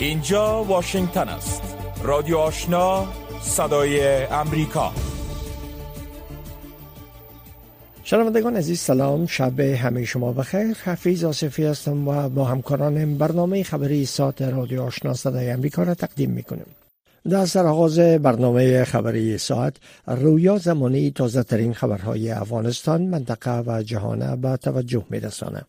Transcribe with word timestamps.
اینجا 0.00 0.64
واشنگتن 0.64 1.28
است. 1.28 1.62
رادیو 2.02 2.36
آشنا 2.36 3.06
صدای 3.42 4.24
امریکا. 4.24 4.92
شنوندگان 8.04 8.56
عزیز 8.56 8.80
سلام. 8.80 9.26
شب 9.26 9.60
همه 9.60 10.04
شما 10.04 10.32
بخیر. 10.32 10.76
حفیظ 10.84 11.24
آصفی 11.24 11.64
هستم 11.64 12.08
و 12.08 12.28
با 12.28 12.44
همکارانم 12.44 13.18
برنامه 13.18 13.62
خبری 13.62 14.06
ساعت 14.06 14.42
رادیو 14.42 14.82
آشنا 14.82 15.14
صدای 15.14 15.50
امریکا 15.50 15.82
را 15.82 15.94
تقدیم 15.94 16.30
می‌کنیم. 16.30 16.66
در 17.30 17.46
سرآغاز 17.46 17.98
برنامه 17.98 18.84
خبری 18.84 19.38
ساعت 19.38 19.76
رویا 20.06 20.58
زمانی 20.58 21.10
تازه 21.10 21.42
ترین 21.42 21.74
خبرهای 21.74 22.30
افغانستان 22.30 23.02
منطقه 23.02 23.62
و 23.66 23.82
جهان 23.82 24.40
به 24.40 24.56
توجه 24.56 25.04
میرسانه. 25.10 25.62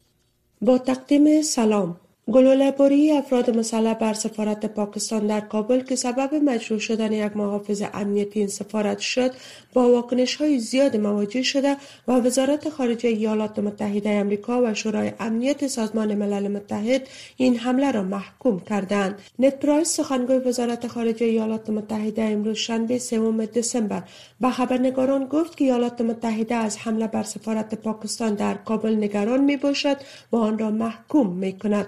با 0.61 0.77
تقدیم 0.77 1.41
سلام. 1.41 1.97
گلوله‌باری 2.31 3.11
افراد 3.11 3.57
مسلح 3.57 3.93
بر 3.93 4.13
سفارت 4.13 4.65
پاکستان 4.65 5.27
در 5.27 5.39
کابل 5.39 5.81
که 5.81 5.95
سبب 5.95 6.35
مجروح 6.35 6.79
شدن 6.79 7.11
یک 7.13 7.37
محافظ 7.37 7.83
امنیتی 7.93 8.39
این 8.39 8.47
سفارت 8.47 8.99
شد 8.99 9.31
با 9.73 9.91
واکنش 9.91 10.35
های 10.35 10.59
زیاد 10.59 10.97
مواجه 10.97 11.41
شده 11.41 11.77
و 12.07 12.11
وزارت 12.11 12.69
خارجه 12.69 13.09
ایالات 13.09 13.59
متحده 13.59 14.09
امریکا 14.09 14.61
و 14.63 14.73
شورای 14.73 15.11
امنیت 15.19 15.67
سازمان 15.67 16.15
ملل 16.15 16.47
متحد 16.47 17.07
این 17.37 17.55
حمله 17.57 17.91
را 17.91 18.03
محکوم 18.03 18.59
کردند. 18.59 19.19
نت 19.39 19.59
پرایس 19.59 19.87
سخنگوی 19.87 20.37
وزارت 20.37 20.87
خارجه 20.87 21.25
ایالات 21.25 21.69
متحده 21.69 22.23
امروز 22.23 22.57
شنبه 22.57 22.97
سوم 22.97 23.45
دسامبر 23.45 24.03
به 24.41 24.49
خبرنگاران 24.49 25.25
گفت 25.25 25.57
که 25.57 25.63
ایالات 25.65 26.01
متحده 26.01 26.55
از 26.55 26.77
حمله 26.77 27.07
بر 27.07 27.23
سفارت 27.23 27.75
پاکستان 27.75 28.33
در 28.33 28.53
کابل 28.53 28.95
نگران 28.95 29.43
می 29.43 29.57
باشد 29.57 29.97
و 30.31 30.35
آن 30.35 30.59
را 30.59 30.69
محکوم 30.69 31.27
می 31.27 31.59
کند. 31.59 31.87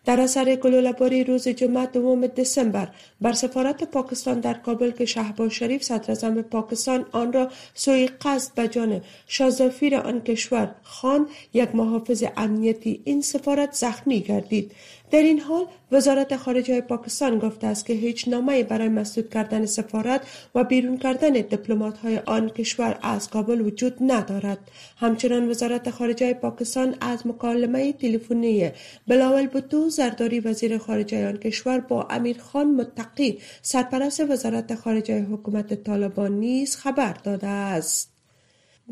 در 0.05 0.19
اثر 0.19 0.55
گلوله‌باری 0.55 1.23
روز 1.23 1.47
جمعه 1.47 1.85
دوم 1.85 2.27
دسامبر 2.27 2.87
بر 3.21 3.33
سفارت 3.33 3.83
پاکستان 3.83 4.39
در 4.39 4.53
کابل 4.53 4.91
که 4.91 5.05
شهباز 5.05 5.51
شریف 5.51 5.83
صدراعظم 5.83 6.41
پاکستان 6.41 7.05
آن 7.11 7.33
را 7.33 7.49
سوی 7.73 8.07
قصد 8.07 8.53
به 8.55 8.67
جان 8.67 9.01
شازافیر 9.27 9.95
آن 9.95 10.21
کشور 10.21 10.75
خان 10.83 11.27
یک 11.53 11.75
محافظ 11.75 12.23
امنیتی 12.37 13.01
این 13.03 13.21
سفارت 13.21 13.73
زخمی 13.73 14.19
گردید. 14.19 14.71
در 15.11 15.19
این 15.19 15.39
حال 15.39 15.65
وزارت 15.91 16.35
خارجه 16.35 16.81
پاکستان 16.81 17.39
گفته 17.39 17.67
است 17.67 17.85
که 17.85 17.93
هیچ 17.93 18.27
نامه 18.27 18.63
برای 18.63 18.89
مسدود 18.89 19.29
کردن 19.29 19.65
سفارت 19.65 20.21
و 20.55 20.63
بیرون 20.63 20.97
کردن 20.97 21.29
دیپلمات 21.29 21.97
های 21.97 22.17
آن 22.17 22.49
کشور 22.49 22.99
از 23.01 23.29
کابل 23.29 23.61
وجود 23.61 23.97
ندارد. 24.01 24.57
همچنان 24.97 25.49
وزارت 25.49 25.89
خارجه 25.89 26.33
پاکستان 26.33 26.95
از 27.01 27.27
مکالمه 27.27 27.93
تلفنی 27.93 28.71
بلاول 29.07 29.47
بوتو 29.47 29.89
زرداری 29.91 30.39
وزیر 30.39 30.77
خارجه 30.77 31.27
آن 31.27 31.37
کشور 31.37 31.79
با 31.79 32.07
امیر 32.09 32.37
خان 32.37 32.75
متقی 32.75 33.39
سرپرست 33.61 34.29
وزارت 34.29 34.75
خارجه 34.75 35.21
حکومت 35.21 35.83
طالبان 35.83 36.39
نیز 36.39 36.75
خبر 36.75 37.13
داده 37.13 37.47
است. 37.47 38.11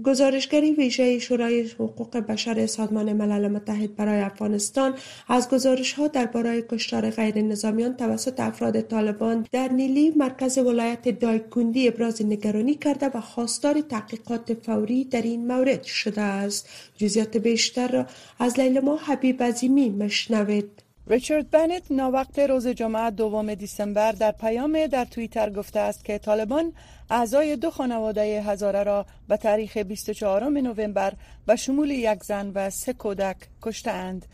گزارشگری 0.04 0.72
ویژه 0.72 1.20
شورای 1.20 1.62
حقوق 1.62 2.18
بشر 2.18 2.66
سازمان 2.66 3.14
ملل 3.14 3.48
متحد 3.48 3.96
برای 3.96 4.22
افغانستان 4.22 4.94
از 5.28 5.50
گزارش‌ها 5.50 6.08
درباره 6.08 6.62
کشتار 6.62 7.10
غیر 7.10 7.42
نظامیان 7.42 7.98
توسط 7.98 8.40
افراد 8.40 8.82
طالبان 8.82 9.46
در 9.52 9.68
نیلی 9.68 10.10
مرکز 10.10 10.58
ولایت 10.58 11.20
دایکندی 11.20 11.88
ابراز 11.88 12.26
نگرانی 12.26 12.76
کرده 12.76 13.10
و 13.14 13.22
خواستار 13.22 13.82
تحقیقات 13.82 14.54
فوری 14.54 15.04
در 15.04 15.22
این 15.22 15.48
مورد 15.48 15.84
شده 15.84 16.22
است. 16.22 16.70
جزئیات 16.98 17.38
بیشتر 17.38 17.88
را 17.88 18.06
از 18.40 18.60
لیلما 18.60 18.96
حبیب 18.96 19.44
عظیمی 19.44 19.90
مشنوید 19.90 20.89
ریچارد 21.10 21.50
بنت 21.50 21.84
ناوقت 21.92 22.40
روز 22.40 22.68
جمعه 22.68 23.12
دوم 23.12 23.54
دیسمبر 23.54 24.12
در 24.12 24.32
پیام 24.32 24.88
در 24.88 25.06
توییتر 25.06 25.50
گفته 25.50 25.80
است 25.80 26.06
که 26.06 26.18
طالبان 26.18 26.74
اعضای 27.10 27.56
دو 27.56 27.72
خانواده 27.72 28.42
هزاره 28.42 28.84
را 28.84 29.06
به 29.28 29.38
تاریخ 29.38 29.78
24 29.78 30.44
نوامبر 30.50 31.14
به 31.46 31.56
شمول 31.56 31.92
یک 31.92 32.24
زن 32.24 32.52
و 32.56 32.70
سه 32.70 32.94
کودک 32.94 33.38
کشتهاند. 33.62 34.26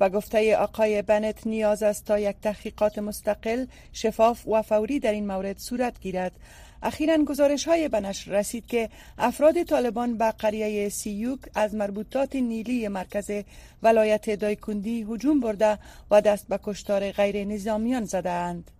و 0.00 0.10
گفته 0.10 0.56
آقای 0.56 1.02
بنت 1.02 1.46
نیاز 1.46 1.82
است 1.82 2.04
تا 2.04 2.18
یک 2.18 2.36
تحقیقات 2.42 2.98
مستقل، 2.98 3.66
شفاف 3.92 4.48
و 4.48 4.62
فوری 4.62 5.00
در 5.00 5.12
این 5.12 5.26
مورد 5.26 5.58
صورت 5.58 6.00
گیرد. 6.00 6.32
اخیرا 6.84 7.24
گزارش 7.24 7.68
های 7.68 7.88
بنش 7.88 8.28
رسید 8.28 8.66
که 8.66 8.88
افراد 9.18 9.62
طالبان 9.62 10.18
به 10.18 10.30
قریه 10.30 10.88
سیوک 10.88 11.40
از 11.54 11.74
مربوطات 11.74 12.36
نیلی 12.36 12.88
مرکز 12.88 13.30
ولایت 13.82 14.30
دایکندی 14.30 15.06
هجوم 15.10 15.40
برده 15.40 15.78
و 16.10 16.20
دست 16.20 16.48
به 16.48 16.58
کشتار 16.62 17.10
غیر 17.10 17.44
نظامیان 17.44 18.04
زده 18.04 18.30
اند. 18.30 18.70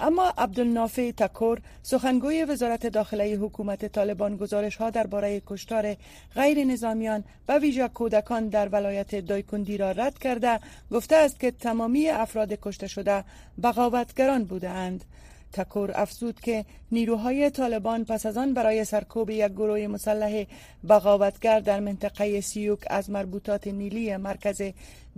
اما 0.00 0.32
عبدالنافع 0.38 1.10
تکور 1.10 1.60
سخنگوی 1.82 2.44
وزارت 2.44 2.86
داخله 2.86 3.34
حکومت 3.34 3.86
طالبان 3.86 4.36
گزارش 4.36 4.76
ها 4.76 4.90
درباره 4.90 5.42
کشتار 5.46 5.96
غیر 6.34 6.64
نظامیان 6.64 7.24
و 7.48 7.58
ویژه 7.58 7.88
کودکان 7.88 8.48
در 8.48 8.68
ولایت 8.68 9.14
دایکندی 9.14 9.76
را 9.76 9.90
رد 9.90 10.18
کرده 10.18 10.60
گفته 10.92 11.16
است 11.16 11.40
که 11.40 11.50
تمامی 11.50 12.08
افراد 12.08 12.52
کشته 12.62 12.86
شده 12.86 13.24
بغاوتگران 13.62 14.44
بودند 14.44 15.04
تکور 15.52 15.90
افزود 15.94 16.40
که 16.40 16.64
نیروهای 16.92 17.50
طالبان 17.50 18.04
پس 18.04 18.26
از 18.26 18.36
آن 18.36 18.54
برای 18.54 18.84
سرکوب 18.84 19.30
یک 19.30 19.52
گروه 19.52 19.86
مسلح 19.86 20.44
بغاوتگر 20.88 21.60
در 21.60 21.80
منطقه 21.80 22.40
سیوک 22.40 22.78
از 22.90 23.10
مربوطات 23.10 23.66
نیلی 23.66 24.16
مرکز 24.16 24.62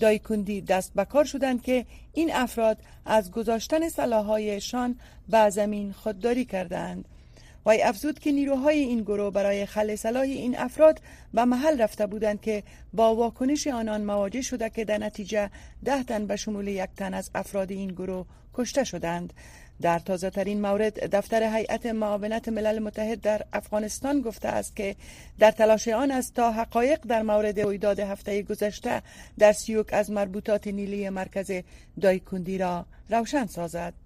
دایکندی 0.00 0.60
دست 0.60 0.92
به 0.94 1.04
کار 1.04 1.24
شدند 1.24 1.62
که 1.62 1.86
این 2.12 2.34
افراد 2.34 2.78
از 3.06 3.30
گذاشتن 3.30 3.88
سلاحهایشان 3.88 4.96
به 5.28 5.50
زمین 5.50 5.92
خودداری 5.92 6.44
کردند. 6.44 7.04
وی 7.66 7.82
افزود 7.82 8.18
که 8.18 8.32
نیروهای 8.32 8.78
این 8.78 9.02
گروه 9.02 9.32
برای 9.32 9.66
خل 9.66 9.94
سلاح 9.94 10.22
این 10.22 10.58
افراد 10.58 11.00
به 11.34 11.44
محل 11.44 11.82
رفته 11.82 12.06
بودند 12.06 12.40
که 12.40 12.62
با 12.92 13.14
واکنش 13.14 13.66
آنان 13.66 14.04
مواجه 14.04 14.42
شده 14.42 14.70
که 14.70 14.84
در 14.84 14.98
نتیجه 14.98 15.50
ده 15.84 16.02
تن 16.02 16.26
به 16.26 16.36
شمول 16.36 16.68
یک 16.68 16.90
تن 16.96 17.14
از 17.14 17.30
افراد 17.34 17.70
این 17.70 17.88
گروه 17.88 18.26
کشته 18.54 18.84
شدند. 18.84 19.32
در 19.82 19.98
تازه 19.98 20.30
ترین 20.30 20.60
مورد 20.60 21.16
دفتر 21.16 21.56
هیئت 21.56 21.86
معاونت 21.86 22.48
ملل 22.48 22.78
متحد 22.78 23.20
در 23.20 23.42
افغانستان 23.52 24.20
گفته 24.20 24.48
است 24.48 24.76
که 24.76 24.96
در 25.38 25.50
تلاش 25.50 25.88
آن 25.88 26.10
است 26.10 26.34
تا 26.34 26.52
حقایق 26.52 27.00
در 27.08 27.22
مورد 27.22 27.60
رویداد 27.60 28.00
هفته 28.00 28.42
گذشته 28.42 29.02
در 29.38 29.52
سیوک 29.52 29.86
از 29.92 30.10
مربوطات 30.10 30.66
نیلی 30.66 31.08
مرکز 31.08 31.50
دایکندی 32.00 32.58
را 32.58 32.86
روشن 33.10 33.46
سازد. 33.46 34.01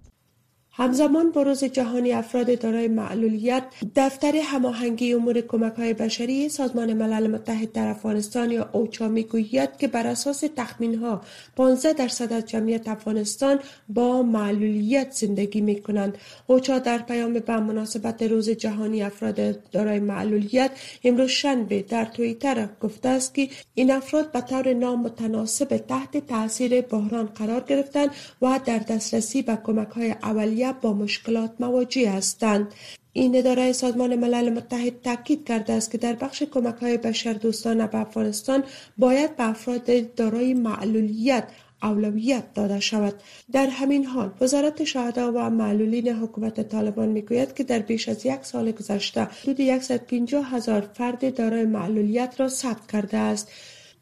همزمان 0.79 1.31
با 1.31 1.43
روز 1.43 1.65
جهانی 1.65 2.13
افراد 2.13 2.59
دارای 2.59 2.89
معلولیت 2.89 3.63
دفتر 3.97 4.37
هماهنگی 4.37 5.15
امور 5.15 5.41
کمک 5.41 5.73
های 5.73 5.95
بشری 5.95 6.49
سازمان 6.49 6.93
ملل 6.93 7.27
متحد 7.27 7.73
در 7.73 7.89
افغانستان 7.89 8.51
یا 8.51 8.69
اوچا 8.73 9.09
می‌گوید 9.09 9.77
که 9.77 9.89
بر 9.89 10.07
اساس 10.07 10.45
تخمین 10.57 10.95
ها 10.95 11.21
15 11.57 11.93
درصد 11.93 12.33
از 12.33 12.47
جمعیت 12.47 12.89
افغانستان 12.89 13.59
با 13.89 14.23
معلولیت 14.23 15.13
زندگی 15.13 15.61
می 15.61 15.83
کنند 15.83 16.19
اوچا 16.47 16.79
در 16.79 16.99
پیام 16.99 17.33
به 17.33 17.61
مناسبت 17.61 18.23
روز 18.23 18.51
جهانی 18.51 19.03
افراد 19.03 19.71
دارای 19.71 20.01
معلولیت 20.01 20.71
امروز 21.05 21.31
شنبه 21.31 21.83
در 21.83 22.05
توییتر 22.05 22.69
گفته 22.81 23.09
است 23.09 23.35
که 23.35 23.49
این 23.75 23.91
افراد 23.91 24.33
به 24.33 24.41
طور 24.41 24.73
نامتناسب 24.73 25.77
تحت 25.77 26.27
تاثیر 26.27 26.81
بحران 26.81 27.27
قرار 27.27 27.61
گرفتند 27.61 28.11
و 28.43 28.61
در 28.65 28.79
دسترسی 28.79 29.43
به 29.43 29.59
کمک 29.65 29.89
های 29.89 30.11
اولیه 30.11 30.66
با 30.73 30.93
مشکلات 30.93 31.51
مواجه 31.61 32.11
هستند. 32.11 32.75
این 33.13 33.37
اداره 33.37 33.73
سازمان 33.73 34.17
ملل 34.17 34.51
متحد 34.51 35.01
تاکید 35.03 35.45
کرده 35.45 35.73
است 35.73 35.91
که 35.91 35.99
در 35.99 36.13
بخش 36.13 36.43
کمک 36.43 36.75
های 36.75 36.97
بشر 36.97 37.33
دوستانه 37.33 37.87
به 37.87 37.99
افغانستان 37.99 38.65
باید 38.99 39.37
به 39.37 39.49
افراد 39.49 40.15
دارای 40.15 40.55
معلولیت 40.55 41.49
اولویت 41.83 42.55
داده 42.55 42.81
شود. 42.81 43.15
در 43.53 43.67
همین 43.67 44.05
حال 44.05 44.31
وزارت 44.41 44.85
شهدا 44.85 45.33
و 45.33 45.51
معلولین 45.51 46.09
حکومت 46.09 46.69
طالبان 46.69 47.09
می‌گوید 47.09 47.55
که 47.55 47.65
در 47.65 47.79
بیش 47.79 48.09
از 48.09 48.27
یک 48.27 48.43
سال 48.43 48.71
گذشته 48.71 49.23
حدود 49.23 49.79
150 49.79 50.55
هزار 50.55 50.81
فرد 50.95 51.35
دارای 51.35 51.65
معلولیت 51.65 52.35
را 52.39 52.49
ثبت 52.49 52.93
کرده 52.93 53.19
است. 53.19 53.51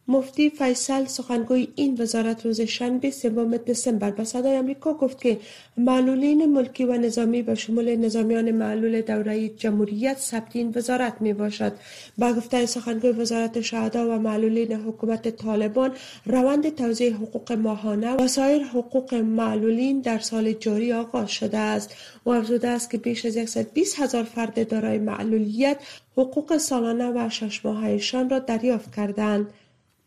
مفتی 0.09 0.51
فیصل 0.51 1.05
سخنگوی 1.05 1.69
این 1.75 1.97
وزارت 2.01 2.47
روز 2.47 2.61
شنبه 2.61 3.11
سوم 3.11 3.57
دسامبر 3.57 4.11
به 4.11 4.25
صدای 4.25 4.57
آمریکا 4.57 4.95
گفت 4.95 5.21
که 5.21 5.39
معلولین 5.77 6.47
ملکی 6.47 6.85
و 6.85 6.93
نظامی 6.93 7.43
به 7.43 7.55
شمول 7.55 7.97
نظامیان 7.97 8.51
معلول 8.51 9.01
دوره 9.01 9.49
جمهوریت 9.49 10.19
ثبت 10.19 10.57
این 10.57 10.73
وزارت 10.77 11.21
می 11.21 11.33
باشد 11.33 11.73
با 12.19 12.33
گفته 12.33 12.67
سخنگوی 12.67 13.11
وزارت 13.11 13.61
شهدا 13.61 14.09
و 14.09 14.19
معلولین 14.19 14.73
حکومت 14.73 15.29
طالبان 15.29 15.93
روند 16.27 16.75
توزیع 16.75 17.13
حقوق 17.13 17.53
ماهانه 17.53 18.15
و 18.15 18.29
سایر 18.29 18.63
حقوق 18.63 19.15
معلولین 19.15 20.01
در 20.01 20.19
سال 20.19 20.53
جاری 20.53 20.93
آغاز 20.93 21.31
شده 21.31 21.59
است. 21.59 21.97
و 22.27 22.31
افزوده 22.31 22.69
است 22.69 22.91
که 22.91 22.99
بیش 22.99 23.25
از 23.27 23.51
120 23.51 24.01
هزار 24.01 24.25
فرد 24.25 24.69
دارای 24.69 24.99
معلولیت 24.99 25.77
حقوق 26.17 26.57
سالانه 26.57 27.27
و 27.27 27.29
شش 27.31 27.65
ماههشان 27.65 28.31
را 28.31 28.39
دریافت 28.39 28.97
کردند. 28.97 29.47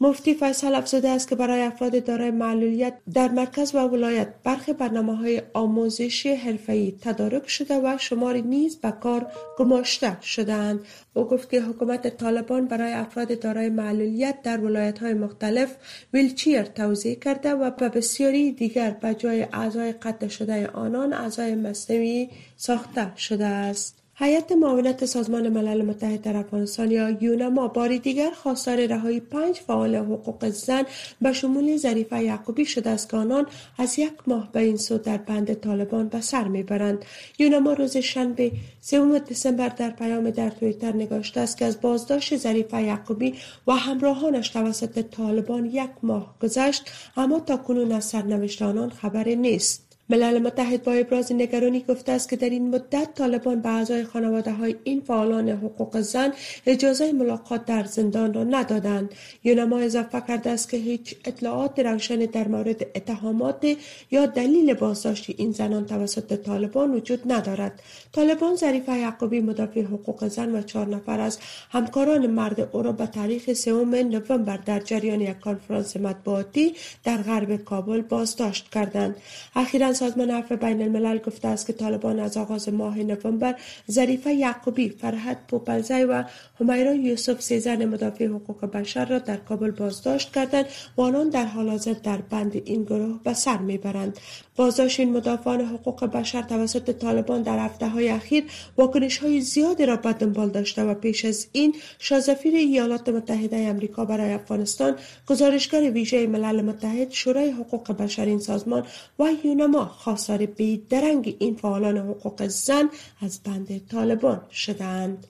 مفتی 0.01 0.33
فیصل 0.33 0.75
افزوده 0.75 1.09
است 1.09 1.27
که 1.27 1.35
برای 1.35 1.61
افراد 1.61 2.03
دارای 2.03 2.31
معلولیت 2.31 2.93
در 3.13 3.27
مرکز 3.27 3.75
و 3.75 3.77
ولایت 3.77 4.33
برخی 4.43 4.73
برنامه 4.73 5.15
های 5.15 5.41
آموزشی 5.53 6.29
حرفه‌ای 6.29 6.91
تدارک 7.01 7.49
شده 7.49 7.79
و 7.79 7.97
شماری 7.99 8.41
نیز 8.41 8.77
به 8.77 8.91
کار 8.91 9.31
گماشته 9.57 10.21
شدهاند. 10.21 10.79
او 11.13 11.23
گفت 11.23 11.49
که 11.49 11.61
حکومت 11.61 12.17
طالبان 12.17 12.65
برای 12.65 12.93
افراد 12.93 13.39
دارای 13.39 13.69
معلولیت 13.69 14.41
در 14.41 14.59
ولایت 14.59 14.99
های 14.99 15.13
مختلف 15.13 15.75
ویلچیر 16.13 16.63
توضیح 16.63 17.15
کرده 17.15 17.53
و 17.53 17.71
به 17.71 17.89
بسیاری 17.89 18.51
دیگر 18.51 18.91
به 18.91 19.13
جای 19.13 19.47
اعضای 19.53 19.91
قطع 19.91 20.27
شده 20.27 20.67
آنان 20.67 21.13
اعضای 21.13 21.55
مصنوعی 21.55 22.29
ساخته 22.57 23.17
شده 23.17 23.45
است. 23.45 24.06
هیئت 24.19 24.51
معاونت 24.51 25.05
سازمان 25.05 25.49
ملل 25.49 25.81
متحد 25.81 26.21
در 26.21 26.37
افغانستان 26.37 26.91
یا 26.91 27.09
یونما 27.09 27.67
باری 27.67 27.99
دیگر 27.99 28.31
خواستار 28.31 28.85
رهایی 28.85 29.19
پنج 29.19 29.55
فعال 29.55 29.95
حقوق 29.95 30.49
زن 30.49 30.83
به 31.21 31.33
شمول 31.33 31.77
ظریفه 31.77 32.23
یعقوبی 32.23 32.65
شده 32.65 32.89
است 32.89 33.09
که 33.09 33.17
آنان 33.17 33.45
از 33.77 33.99
یک 33.99 34.13
ماه 34.27 34.51
به 34.51 34.59
این 34.59 34.77
سو 34.77 34.97
در 34.97 35.17
بند 35.17 35.53
طالبان 35.53 36.07
به 36.07 36.21
سر 36.21 36.47
می‌برند. 36.47 37.05
یونما 37.39 37.73
روز 37.73 37.97
شنبه 37.97 38.51
سوم 38.81 39.17
دسامبر 39.17 39.69
در 39.69 39.89
پیام 39.89 40.29
در 40.29 40.49
تویتر 40.49 40.95
نگاشته 40.95 41.39
است 41.41 41.57
که 41.57 41.65
از 41.65 41.81
بازداشت 41.81 42.37
ظریفه 42.37 42.83
یعقوبی 42.83 43.33
و 43.67 43.71
همراهانش 43.71 44.49
توسط 44.49 45.01
طالبان 45.01 45.65
یک 45.65 45.89
ماه 46.03 46.35
گذشت 46.41 46.91
اما 47.17 47.39
تا 47.39 47.57
کنون 47.57 47.91
از 47.91 48.05
سرنوشت 48.05 48.61
آنان 48.61 48.89
خبری 48.89 49.35
نیست. 49.35 49.86
ملل 50.09 50.39
متحد 50.39 50.83
با 50.83 50.91
ابراز 50.91 51.31
نگرانی 51.31 51.79
گفته 51.79 52.11
است 52.11 52.29
که 52.29 52.35
در 52.35 52.49
این 52.49 52.75
مدت 52.75 53.13
طالبان 53.15 53.61
به 53.61 53.69
اعضای 53.69 54.03
خانواده 54.03 54.51
های 54.51 54.75
این 54.83 55.01
فعالان 55.01 55.49
حقوق 55.49 55.99
زن 55.99 56.33
اجازه 56.65 57.11
ملاقات 57.11 57.65
در 57.65 57.83
زندان 57.83 58.33
را 58.33 58.43
ندادند. 58.43 59.09
یونما 59.43 59.79
اضافه 59.79 60.21
کرده 60.27 60.49
است 60.49 60.69
که 60.69 60.77
هیچ 60.77 61.15
اطلاعات 61.25 61.79
روشن 61.79 62.15
در 62.15 62.47
مورد 62.47 62.85
اتهامات 62.95 63.77
یا 64.11 64.25
دلیل 64.25 64.73
بازداشت 64.73 65.29
این 65.37 65.51
زنان 65.51 65.85
توسط 65.85 66.33
طالبان 66.33 66.91
وجود 66.93 67.31
ندارد. 67.31 67.81
طالبان 68.11 68.55
ظریفه 68.55 68.97
یعقوبی 68.97 69.39
مدافع 69.39 69.81
حقوق 69.81 70.27
زن 70.27 70.55
و 70.55 70.61
چهار 70.61 70.87
نفر 70.87 71.19
از 71.19 71.39
همکاران 71.71 72.27
مرد 72.27 72.69
او 72.71 72.81
را 72.81 72.91
به 72.91 73.05
تاریخ 73.05 73.53
سوم 73.53 73.95
نوامبر 73.95 74.57
در 74.57 74.79
جریان 74.79 75.21
یک 75.21 75.39
کنفرانس 75.39 75.97
مطبوعاتی 75.97 76.73
در 77.03 77.17
غرب 77.17 77.55
کابل 77.55 78.01
بازداشت 78.01 78.69
کردند. 78.69 79.15
اخیرا 79.55 79.96
سازمان 79.97 80.31
عفو 80.31 80.55
بین 80.55 80.81
الملل 80.81 81.17
گفته 81.17 81.47
است 81.47 81.67
که 81.67 81.73
طالبان 81.73 82.19
از 82.19 82.37
آغاز 82.37 82.69
ماه 82.69 82.97
نوامبر 82.97 83.55
ظریفه 83.91 84.33
یعقوبی 84.33 84.89
فرحت 84.89 85.37
پوپلزی 85.47 86.03
و 86.03 86.23
همیرا 86.59 86.93
یوسف 86.93 87.41
سیزن 87.41 87.85
مدافع 87.85 88.25
حقوق 88.25 88.65
بشر 88.65 89.05
را 89.05 89.19
در 89.19 89.37
کابل 89.37 89.71
بازداشت 89.71 90.33
کردند 90.33 90.65
و 90.97 91.01
آنان 91.01 91.29
در 91.29 91.45
حال 91.45 91.69
حاضر 91.69 91.93
در 91.93 92.17
بند 92.17 92.61
این 92.65 92.83
گروه 92.83 93.19
به 93.23 93.33
سر 93.33 93.57
می‌برند. 93.57 94.19
بازداشت 94.55 94.99
این 94.99 95.13
مدافعان 95.13 95.61
حقوق 95.61 96.05
بشر 96.05 96.41
توسط 96.41 96.91
طالبان 96.91 97.41
در 97.41 97.65
هفته 97.65 97.87
های 97.87 98.09
اخیر 98.09 98.43
واکنش 98.77 99.17
های 99.17 99.41
زیادی 99.41 99.85
را 99.85 99.95
به 99.95 100.13
دنبال 100.13 100.49
داشته 100.49 100.83
و 100.83 100.93
پیش 100.93 101.25
از 101.25 101.47
این 101.51 101.75
شازفیر 101.99 102.55
ایالات 102.55 103.09
متحده 103.09 103.57
امریکا 103.57 104.05
برای 104.05 104.33
افغانستان 104.33 104.95
گزارشگر 105.27 105.91
ویژه 105.91 106.27
ملل 106.27 106.61
متحد 106.61 107.11
شورای 107.11 107.49
حقوق 107.49 107.91
بشر 107.91 108.25
این 108.25 108.39
سازمان 108.39 108.83
و 109.19 109.29
یونما 109.43 109.86
خواستار 109.87 110.45
بیدرنگ 110.45 111.35
این 111.39 111.55
فعالان 111.55 111.97
حقوق 111.97 112.47
زن 112.47 112.89
از 113.21 113.39
بند 113.43 113.87
طالبان 113.87 114.41
شدند. 114.51 115.27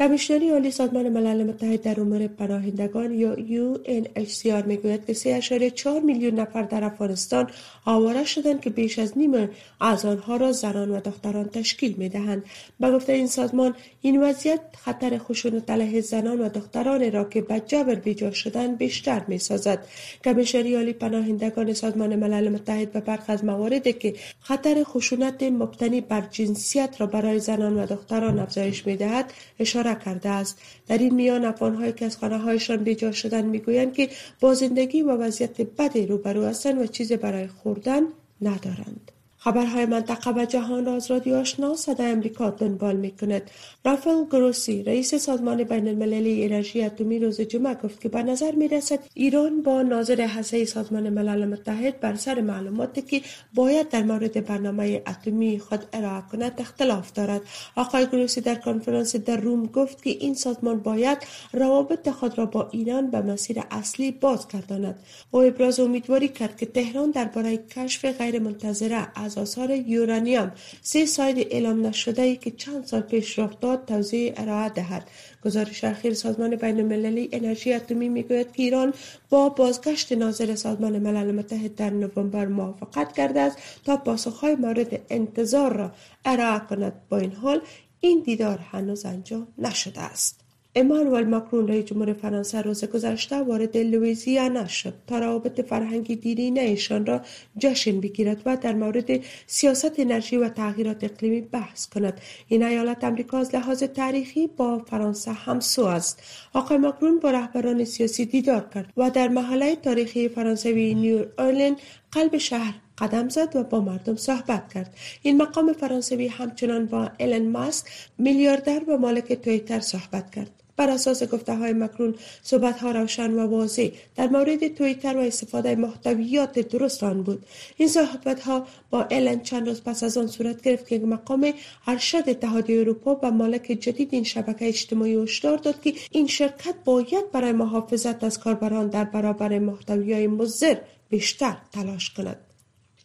کمیشنری 0.00 0.50
عالی 0.50 0.70
سازمان 0.70 1.08
ملل 1.08 1.44
متحد 1.44 1.82
در 1.82 2.00
امور 2.00 2.26
پناهندگان 2.26 3.14
یا 3.14 3.36
UNHCR 3.36 4.66
می‌گوید 4.66 5.06
که 5.06 5.14
3.4 5.14 5.86
میلیون 6.04 6.34
نفر 6.34 6.62
در 6.62 6.84
افغانستان 6.84 7.50
آواره 7.84 8.24
شدند 8.24 8.60
که 8.60 8.70
بیش 8.70 8.98
از 8.98 9.18
نیم 9.18 9.48
از 9.80 10.04
آنها 10.04 10.36
را 10.36 10.52
زنان 10.52 10.90
و 10.90 11.00
دختران 11.00 11.48
تشکیل 11.48 11.94
می‌دهند. 11.98 12.44
به 12.80 12.90
گفته 12.90 13.12
این 13.12 13.26
سازمان 13.26 13.74
این 14.02 14.22
وضعیت 14.22 14.60
خطر 14.84 15.18
خشونت 15.18 15.70
علیه 15.70 16.00
زنان 16.00 16.40
و 16.40 16.48
دختران 16.48 17.12
را 17.12 17.24
که 17.24 17.40
به 17.40 17.62
جبر 17.66 17.94
بیجا 17.94 18.30
شدن 18.30 18.74
بیشتر 18.74 19.22
می‌سازد. 19.28 19.86
کمیشنری 20.24 20.74
عالی 20.74 20.92
پناهندگان 20.92 21.72
سازمان 21.72 22.16
ملل 22.16 22.48
متحد 22.48 22.92
به 22.92 23.00
برخی 23.00 23.32
از 23.32 23.44
مواردی 23.44 23.92
که 23.92 24.14
خطر 24.40 24.84
خشونت 24.84 25.42
مبتنی 25.42 26.00
بر 26.00 26.20
جنسیت 26.30 26.94
را 26.98 27.06
برای 27.06 27.38
زنان 27.38 27.78
و 27.78 27.86
دختران 27.86 28.38
افزایش 28.38 28.86
می‌دهد 28.86 29.32
اشاره 29.58 29.89
کرده 29.94 30.28
است. 30.28 30.58
در 30.88 30.98
این 30.98 31.14
میان 31.14 31.44
افغانهایی 31.44 31.92
که 31.92 32.04
از 32.04 32.16
هایشان 32.16 32.76
بیجا 32.76 33.12
شدن 33.12 33.46
می‌گویند 33.46 33.92
که 33.92 34.08
با 34.40 34.54
زندگی 34.54 35.02
و 35.02 35.16
وضعیت 35.16 35.60
بدی 35.60 36.06
روبرو 36.06 36.44
هستند 36.44 36.78
و 36.78 36.86
چیزی 36.86 37.16
برای 37.16 37.46
خوردن 37.46 38.02
ندارند. 38.42 39.12
خبرهای 39.42 39.86
منطقه 39.86 40.30
و 40.30 40.44
جهان 40.44 40.86
را 40.86 40.94
از 40.94 41.10
رادیو 41.10 41.34
آشنا 41.34 41.76
صدای 41.76 42.10
امریکا 42.10 42.50
دنبال 42.50 42.96
می 42.96 43.10
کند. 43.10 43.50
رافل 43.84 44.24
گروسی 44.24 44.82
رئیس 44.82 45.14
سازمان 45.14 45.64
بین 45.64 45.88
المللی 45.88 46.44
انرژی 46.44 46.82
اتمی 46.82 47.18
روز 47.18 47.40
جمعه 47.40 47.74
گفت 47.74 48.00
که 48.00 48.08
به 48.08 48.22
نظر 48.22 48.52
می 48.52 48.68
رسد 48.68 48.98
ایران 49.14 49.62
با 49.62 49.82
ناظر 49.82 50.20
هسته 50.20 50.64
سازمان 50.64 51.08
ملل 51.08 51.44
متحد 51.44 52.00
بر 52.00 52.14
سر 52.14 52.40
معلوماتی 52.40 53.02
که 53.02 53.22
باید 53.54 53.88
در 53.88 54.02
مورد 54.02 54.46
برنامه 54.46 55.02
اتمی 55.06 55.58
خود 55.58 55.84
ارائه 55.92 56.22
کند 56.32 56.54
اختلاف 56.58 57.12
دارد. 57.12 57.40
آقای 57.76 58.06
گروسی 58.06 58.40
در 58.40 58.54
کنفرانس 58.54 59.16
در 59.16 59.36
روم 59.36 59.66
گفت 59.66 60.02
که 60.02 60.10
این 60.10 60.34
سازمان 60.34 60.80
باید 60.80 61.18
روابط 61.52 62.08
خود 62.08 62.38
را 62.38 62.46
با 62.46 62.68
ایران 62.72 63.10
به 63.10 63.20
مسیر 63.20 63.62
اصلی 63.70 64.10
باز 64.10 64.48
گرداند. 64.48 64.98
او 65.30 65.40
ابراز 65.42 65.80
امیدواری 65.80 66.28
کرد 66.28 66.56
که 66.56 66.66
تهران 66.66 67.10
درباره 67.10 67.56
کشف 67.56 68.04
غیرمنتظره 68.04 69.08
از 69.14 69.29
آثار 69.38 69.70
یورانیوم 69.70 70.52
سه 70.82 71.06
ساید 71.06 71.38
اعلام 71.38 71.86
نشده 71.86 72.22
ای 72.22 72.36
که 72.36 72.50
چند 72.50 72.84
سال 72.84 73.00
پیش 73.00 73.38
رخ 73.38 73.60
داد 73.60 73.84
توضیح 73.84 74.32
ارائه 74.36 74.68
دهد. 74.68 75.10
گزارش 75.44 75.84
اخیر 75.84 76.14
سازمان 76.14 76.56
بین 76.56 76.80
المللی 76.80 77.28
انرژی 77.32 77.72
اتمی 77.72 78.08
می‌گوید 78.08 78.52
که 78.52 78.62
ایران 78.62 78.94
با 79.30 79.48
بازگشت 79.48 80.12
ناظر 80.12 80.54
سازمان 80.54 80.98
ملل 80.98 81.32
متحد 81.32 81.74
در 81.74 81.90
نوامبر 81.90 82.46
موافقت 82.46 83.12
کرده 83.12 83.40
است 83.40 83.58
تا 83.84 83.96
پاسخهای 83.96 84.54
مورد 84.54 85.00
انتظار 85.10 85.76
را 85.76 85.92
ارائه 86.24 86.60
کند. 86.70 86.92
با 87.08 87.18
این 87.18 87.32
حال 87.32 87.60
این 88.00 88.22
دیدار 88.22 88.58
هنوز 88.58 89.06
انجام 89.06 89.46
نشده 89.58 90.00
است. 90.00 90.49
امانوئل 90.74 91.24
ماکرون 91.24 91.68
رئیس 91.68 91.84
جمهور 91.84 92.12
فرانسه 92.12 92.62
روز 92.62 92.84
گذشته 92.84 93.42
وارد 93.42 93.76
لویزیانا 93.76 94.66
شد. 94.66 94.94
تا 95.06 95.18
روابط 95.18 95.60
فرهنگی 95.60 96.16
دیرینه 96.16 96.60
ایشان 96.60 97.06
را 97.06 97.20
جشن 97.58 98.00
بگیرد 98.00 98.42
و 98.46 98.56
در 98.56 98.74
مورد 98.74 99.20
سیاست 99.46 100.00
انرژی 100.00 100.36
و 100.36 100.48
تغییرات 100.48 101.04
اقلیمی 101.04 101.40
بحث 101.40 101.86
کند. 101.86 102.20
این 102.48 102.62
ایالت 102.62 103.04
امریکا 103.04 103.38
از 103.38 103.54
لحاظ 103.54 103.82
تاریخی 103.82 104.46
با 104.46 104.78
فرانسه 104.78 105.32
همسو 105.32 105.84
است. 105.84 106.22
آقای 106.52 106.78
ماکرون 106.78 107.18
با 107.18 107.30
رهبران 107.30 107.84
سیاسی 107.84 108.24
دیدار 108.24 108.68
کرد 108.74 108.92
و 108.96 109.10
در 109.10 109.28
محله 109.28 109.76
تاریخی 109.76 110.28
فرانسوی 110.28 110.94
نیو 110.94 111.24
اورلین 111.38 111.76
قلب 112.12 112.38
شهر 112.38 112.74
قدم 112.98 113.28
زد 113.28 113.56
و 113.56 113.62
با 113.62 113.80
مردم 113.80 114.16
صحبت 114.16 114.72
کرد. 114.72 114.96
این 115.22 115.42
مقام 115.42 115.72
فرانسوی 115.72 116.28
همچنان 116.28 116.86
با 116.86 117.10
الن 117.20 117.48
ماسک 117.48 117.86
میلیاردر 118.18 118.80
و 118.88 118.98
مالک 118.98 119.32
تویتر 119.32 119.80
صحبت 119.80 120.30
کرد. 120.30 120.59
بر 120.80 120.90
اساس 120.90 121.22
گفته 121.22 121.54
های 121.54 121.72
مکرون 121.72 122.14
صحبت 122.42 122.78
ها 122.78 122.90
روشن 122.90 123.30
و 123.30 123.46
واضح 123.46 123.88
در 124.16 124.28
مورد 124.28 124.68
تویتر 124.74 125.16
و 125.16 125.20
استفاده 125.20 125.74
محتویات 125.74 126.58
درست 126.58 127.02
آن 127.02 127.22
بود. 127.22 127.46
این 127.76 127.88
صحبت 127.88 128.40
ها 128.40 128.66
با 128.90 129.02
الن 129.10 129.40
چند 129.40 129.68
روز 129.68 129.82
پس 129.82 130.02
از 130.02 130.18
آن 130.18 130.26
صورت 130.26 130.62
گرفت 130.62 130.88
که 130.88 130.98
مقام 130.98 131.52
ارشد 131.86 132.22
اتحادیه 132.26 132.80
اروپا 132.80 133.20
و 133.22 133.30
مالک 133.30 133.62
جدید 133.62 134.08
این 134.12 134.24
شبکه 134.24 134.68
اجتماعی 134.68 135.14
هشدار 135.14 135.56
داد 135.56 135.80
که 135.82 135.94
این 136.10 136.26
شرکت 136.26 136.74
باید 136.84 137.32
برای 137.32 137.52
محافظت 137.52 138.24
از 138.24 138.38
کاربران 138.38 138.88
در 138.88 139.04
برابر 139.04 139.58
محتوی 139.58 140.12
های 140.12 140.26
مضر 140.26 140.76
بیشتر 141.08 141.56
تلاش 141.72 142.10
کند. 142.10 142.40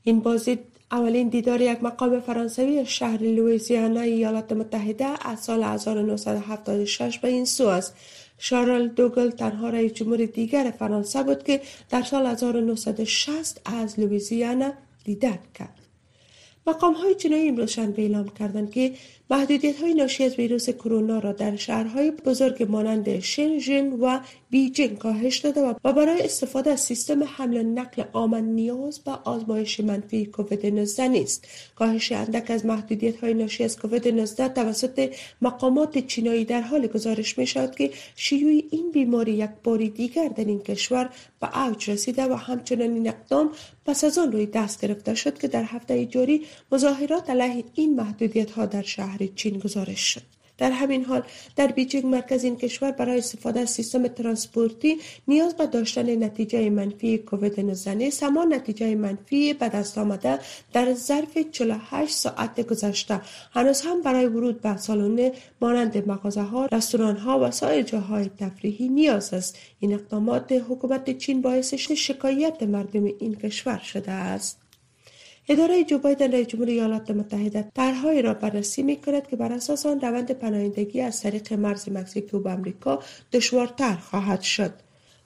این 0.03 0.19
بازدید 0.19 0.74
اولین 0.91 1.29
دیدار 1.29 1.61
یک 1.61 1.83
مقام 1.83 2.19
فرانسوی 2.19 2.85
شهر 2.85 3.21
لویزیانا 3.21 4.01
ایالات 4.01 4.51
متحده 4.51 5.27
از 5.29 5.39
سال 5.39 5.63
1976 5.63 7.19
به 7.19 7.27
این 7.27 7.45
سو 7.45 7.67
است. 7.67 7.95
شارل 8.37 8.87
دوگل 8.87 9.29
تنها 9.29 9.69
رئیس 9.69 9.93
جمهور 9.93 10.25
دیگر 10.25 10.73
فرانسه 10.79 11.23
بود 11.23 11.43
که 11.43 11.61
در 11.89 12.03
سال 12.03 12.25
1960 12.25 13.61
از 13.65 13.99
لویزیانا 13.99 14.73
دیدن 15.03 15.39
کرد. 15.53 15.79
مقام 16.67 16.93
های 16.93 17.15
جنایی 17.15 17.49
امروز 17.49 17.69
شنبه 17.69 18.01
اعلام 18.01 18.29
کردند 18.29 18.71
که 18.71 18.93
محدودیت 19.29 19.81
های 19.81 19.93
ناشی 19.93 20.23
از 20.23 20.35
ویروس 20.35 20.69
کرونا 20.69 21.19
را 21.19 21.31
در 21.31 21.55
شهرهای 21.55 22.11
بزرگ 22.11 22.63
مانند 22.63 23.19
شنژن 23.19 23.93
و 23.93 24.19
بیجینگ 24.49 24.97
کاهش 24.97 25.37
داده 25.37 25.61
و 25.61 25.93
برای 25.93 26.21
استفاده 26.21 26.71
از 26.71 26.79
سیستم 26.79 27.23
حمل 27.23 27.63
نقل 27.63 28.03
عامه 28.13 28.43
نیاز 28.43 28.99
به 28.99 29.11
آزمایش 29.11 29.79
منفی 29.79 30.25
کووید 30.25 30.65
19 30.65 31.07
نیست. 31.07 31.47
کاهش 31.75 32.11
اندک 32.11 32.51
از 32.51 32.65
محدودیت 32.65 33.23
های 33.23 33.33
ناشی 33.33 33.63
از 33.63 33.79
کووید 33.79 34.07
19 34.07 34.49
توسط 34.49 35.15
مقامات 35.41 35.97
چینایی 35.97 36.45
در 36.45 36.61
حال 36.61 36.87
گزارش 36.87 37.37
می 37.37 37.47
شود 37.47 37.75
که 37.75 37.91
شیوع 38.15 38.61
این 38.71 38.91
بیماری 38.91 39.31
یک 39.31 39.49
باری 39.63 39.89
دیگر 39.89 40.27
در 40.27 40.45
این 40.45 40.59
کشور 40.59 41.09
به 41.39 41.65
اوج 41.65 41.89
رسیده 41.89 42.25
و 42.25 42.33
همچنان 42.33 42.93
این 42.93 43.07
اقدام 43.07 43.51
پس 43.85 44.03
از 44.03 44.17
آن 44.17 44.31
روی 44.31 44.45
دست 44.45 44.81
گرفته 44.81 45.15
شد 45.15 45.37
که 45.37 45.47
در 45.47 45.63
هفته 45.63 46.05
جاری 46.05 46.45
مظاهرات 46.71 47.29
علیه 47.29 47.63
این 47.73 47.95
محدودیت 47.95 48.51
ها 48.51 48.65
در 48.65 48.81
شهر 48.81 49.14
چین 49.35 49.59
گزارش 49.59 49.99
شد. 49.99 50.35
در 50.57 50.71
همین 50.71 51.05
حال 51.05 51.23
در 51.55 51.67
بیجینگ 51.67 52.05
مرکز 52.05 52.43
این 52.43 52.55
کشور 52.55 52.91
برای 52.91 53.17
استفاده 53.17 53.59
از 53.59 53.69
سیستم 53.69 54.07
ترانسپورتی 54.07 54.97
نیاز 55.27 55.57
به 55.57 55.65
داشتن 55.65 56.23
نتیجه 56.23 56.69
منفی 56.69 57.17
کووید 57.17 57.59
19 57.59 58.09
سما 58.09 58.43
نتیجه 58.43 58.95
منفی 58.95 59.53
به 59.53 59.69
دست 59.69 59.97
آمده 59.97 60.39
در 60.73 60.93
ظرف 60.93 61.37
48 61.51 62.15
ساعت 62.15 62.67
گذشته. 62.67 63.21
هنوز 63.51 63.81
هم 63.81 64.01
برای 64.01 64.25
ورود 64.25 64.61
به 64.61 64.77
سالن 64.77 65.31
مانند 65.61 66.09
مغازه 66.09 66.41
ها 66.41 66.65
رستوران 66.65 67.17
ها 67.17 67.39
و 67.39 67.51
سایر 67.51 67.83
جاهای 67.83 68.29
تفریحی 68.39 68.89
نیاز 68.89 69.33
است. 69.33 69.57
این 69.79 69.93
اقدامات 69.93 70.51
حکومت 70.51 71.17
چین 71.17 71.41
باعث 71.41 71.73
شکایت 71.73 72.63
مردم 72.63 73.03
این 73.03 73.35
کشور 73.35 73.77
شده 73.77 74.11
است. 74.11 74.64
اداره 75.49 75.83
جو 75.83 75.97
بایدن 75.97 76.31
رئیس 76.31 76.47
جمهور 76.47 76.67
ایالات 76.67 77.11
متحده 77.11 77.71
طرحهایی 77.75 78.21
را 78.21 78.33
بررسی 78.33 78.83
می 78.83 78.95
کند 78.95 79.27
که 79.27 79.35
بر 79.35 79.53
اساس 79.53 79.85
آن 79.85 80.01
روند 80.01 80.31
پناهندگی 80.31 81.01
از 81.01 81.21
طریق 81.21 81.53
مرز 81.53 81.89
مکزیکو 81.89 82.39
به 82.39 82.51
امریکا 82.51 82.99
دشوارتر 83.31 83.95
خواهد 83.95 84.41
شد. 84.41 84.73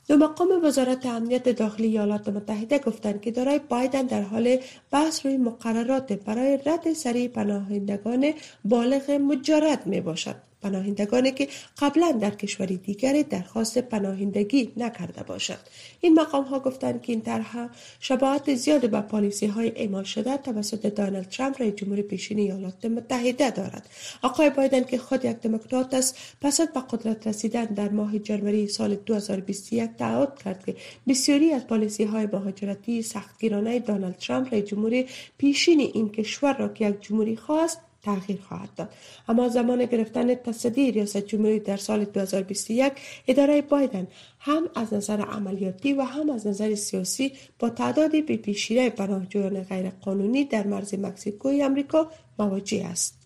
دو 0.08 0.18
مقام 0.18 0.48
وزارت 0.64 1.06
امنیت 1.06 1.50
داخلی 1.50 1.88
ایالات 1.88 2.30
متحده 2.30 2.80
گفتند 2.80 3.22
که 3.22 3.32
دارای 3.32 3.60
بایدن 3.70 4.02
در 4.02 4.22
حال 4.22 4.58
بحث 4.92 5.26
روی 5.26 5.38
مقررات 5.38 6.14
برای 6.14 6.60
رد 6.66 6.94
سریع 6.94 7.28
پناهندگان 7.28 8.34
بالغ 8.66 9.12
مجرد 9.12 9.88
می 9.88 10.02
باشد 10.02 10.49
پناهندگانی 10.62 11.32
که 11.32 11.48
قبلا 11.80 12.12
در 12.12 12.30
کشوری 12.30 12.78
دیگری 12.78 13.24
درخواست 13.24 13.78
پناهندگی 13.78 14.72
نکرده 14.78 15.24
باشد. 15.24 15.60
این 16.02 16.14
مقام 16.14 16.44
ها 16.44 16.60
گفتند 16.60 17.02
که 17.02 17.14
این 17.14 17.22
طرح 17.22 17.70
شباهت 18.00 18.56
زیاد 18.56 18.90
به 18.90 19.02
پالیسی 19.02 19.46
های 19.46 19.72
اعمال 19.76 20.04
شده 20.04 20.38
توسط 20.38 20.86
دانالد 20.86 21.30
ترامپ 21.30 21.62
رئیس 21.62 21.76
جمهور 21.76 22.02
پیشین 22.02 22.40
ایالات 22.40 22.86
متحده 22.86 23.50
دارد. 23.50 23.90
آقای 24.22 24.50
بایدن 24.50 24.84
که 24.84 24.98
خود 24.98 25.26
یک 25.26 25.38
دموکرات 25.38 25.94
است 25.94 26.18
پس 26.42 26.60
از 26.60 26.68
به 26.68 26.80
قدرت 26.80 27.28
رسیدن 27.28 27.66
در 27.66 27.90
ماه 27.90 28.20
جنوری 28.20 28.68
سال 28.68 28.96
2021 28.96 29.90
تعهد 29.98 30.44
کرد 30.44 30.66
که 30.66 30.76
بسیاری 31.08 31.52
از 31.52 31.68
پالیسی 31.68 32.04
های 32.04 32.26
مهاجرتی 32.26 33.02
سختگیرانه 33.02 33.80
دانالد 33.80 34.18
ترامپ 34.18 34.54
رئیس 34.54 34.66
جمهور 34.66 35.04
پیشین 35.38 35.80
این 35.80 36.10
کشور 36.10 36.58
را 36.58 36.68
که 36.68 36.90
یک 36.90 37.02
جمهوری 37.02 37.36
خواست 37.36 37.80
تغییر 38.04 38.40
خواهد 38.42 38.70
داد. 38.76 38.94
اما 39.28 39.50
زمان 39.50 39.86
گرفتن 39.86 40.36
تصدی 40.36 40.92
ریاست 40.92 41.18
جمهوری 41.18 41.60
در 41.60 41.78
سال 41.78 42.04
2021 42.04 42.94
اداره 43.28 43.62
بایدن 43.62 44.08
هم 44.40 44.70
از 44.76 44.94
نظر 44.94 45.22
عملیاتی 45.22 45.94
و 45.94 46.02
هم 46.02 46.30
از 46.30 46.48
نظر 46.48 46.76
سیاسی 46.76 47.32
با 47.60 47.70
تعدادی 47.70 48.22
به 48.22 48.38
پیشیره 48.38 48.90
پناهجویان 48.90 49.64
غیرقانونی 49.64 50.46
در 50.46 50.68
مرز 50.68 50.94
مکزیکوی 50.94 51.62
امریکا 51.62 52.12
مواجه 52.40 52.86
است. 52.86 53.20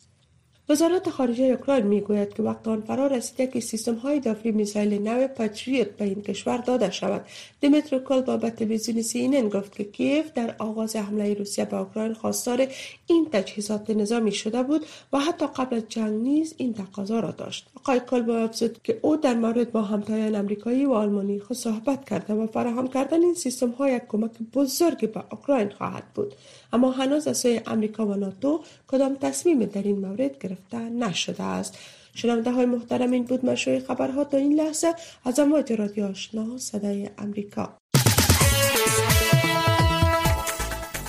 وزارت 0.70 1.10
خارجه 1.10 1.44
اوکراین 1.44 1.88
می‌گوید 1.88 2.34
که 2.34 2.44
وقت 2.44 2.68
آن 2.68 2.82
فرا 2.82 3.08
رسیده 3.08 3.48
که 3.48 3.60
سیستم 3.60 3.96
های 3.96 4.20
دافعی 4.20 4.52
میسایل 4.52 5.08
نو 5.08 5.28
پاتریوت 5.28 5.88
به 5.88 6.06
این 6.06 6.22
کشور 6.22 6.58
داده 6.58 6.92
شود. 6.92 7.26
دیمیترو 7.64 8.00
کلبا 8.00 8.38
به 8.38 8.50
تلویزیون 8.50 9.02
سینن 9.02 9.50
گفت 9.50 9.76
که 9.76 9.84
کیف 9.84 10.34
در 10.34 10.56
آغاز 10.60 10.96
حمله 10.96 11.34
روسیه 11.34 11.66
به 11.66 11.78
اوکراین 11.78 12.14
خواستار 12.14 12.68
این 13.08 13.30
تجهیزات 13.32 13.90
نظامی 13.90 14.32
شده 14.32 14.64
بود 14.64 14.86
و 15.14 15.20
حتی 15.20 15.46
قبل 15.48 15.76
از 15.76 15.84
جنگ 15.90 16.22
نیز 16.22 16.54
این 16.58 16.74
تقاضا 16.74 17.20
را 17.20 17.32
داشت. 17.32 17.68
آقای 17.76 18.02
کلبا 18.10 18.38
افزود 18.38 18.82
که 18.84 19.00
او 19.02 19.18
در 19.18 19.34
مورد 19.34 19.72
با 19.72 19.82
همتایان 19.82 20.36
امریکایی 20.36 20.86
و 20.86 20.92
آلمانی 20.92 21.40
خود 21.40 21.58
صحبت 21.58 22.10
کرده 22.10 22.34
و 22.34 22.48
فراهم 22.48 22.88
کردن 22.88 23.22
این 23.22 23.34
سیستم 23.34 23.70
ها 23.70 23.90
یک 23.90 24.04
کمک 24.08 24.32
بزرگ 24.54 25.12
به 25.12 25.24
اوکراین 25.32 25.70
خواهد 25.70 26.04
بود. 26.16 26.34
اما 26.74 26.92
هنوز 26.92 27.28
از 27.28 27.38
سوی 27.38 27.62
امریکا 27.66 28.06
و 28.06 28.14
ناتو 28.14 28.64
کدام 28.88 29.16
تصمیم 29.16 29.66
در 29.66 29.84
این 29.84 30.00
مورد 30.00 30.40
گرفته 30.40 30.78
نشده 30.78 31.44
است. 31.44 31.78
شنونده 32.16 32.52
های 32.52 32.66
محترم 32.66 33.12
این 33.12 33.24
بود 33.24 33.46
مشروع 33.46 33.80
خبرها. 33.80 34.24
تا 34.24 34.38
این 34.38 34.54
لحظه 34.54 34.94
از 35.26 35.40
امواج 35.40 35.74
رادیو 35.74 36.06
آشنا 36.06 36.58
صدای 36.58 37.10
امریکا. 37.18 37.78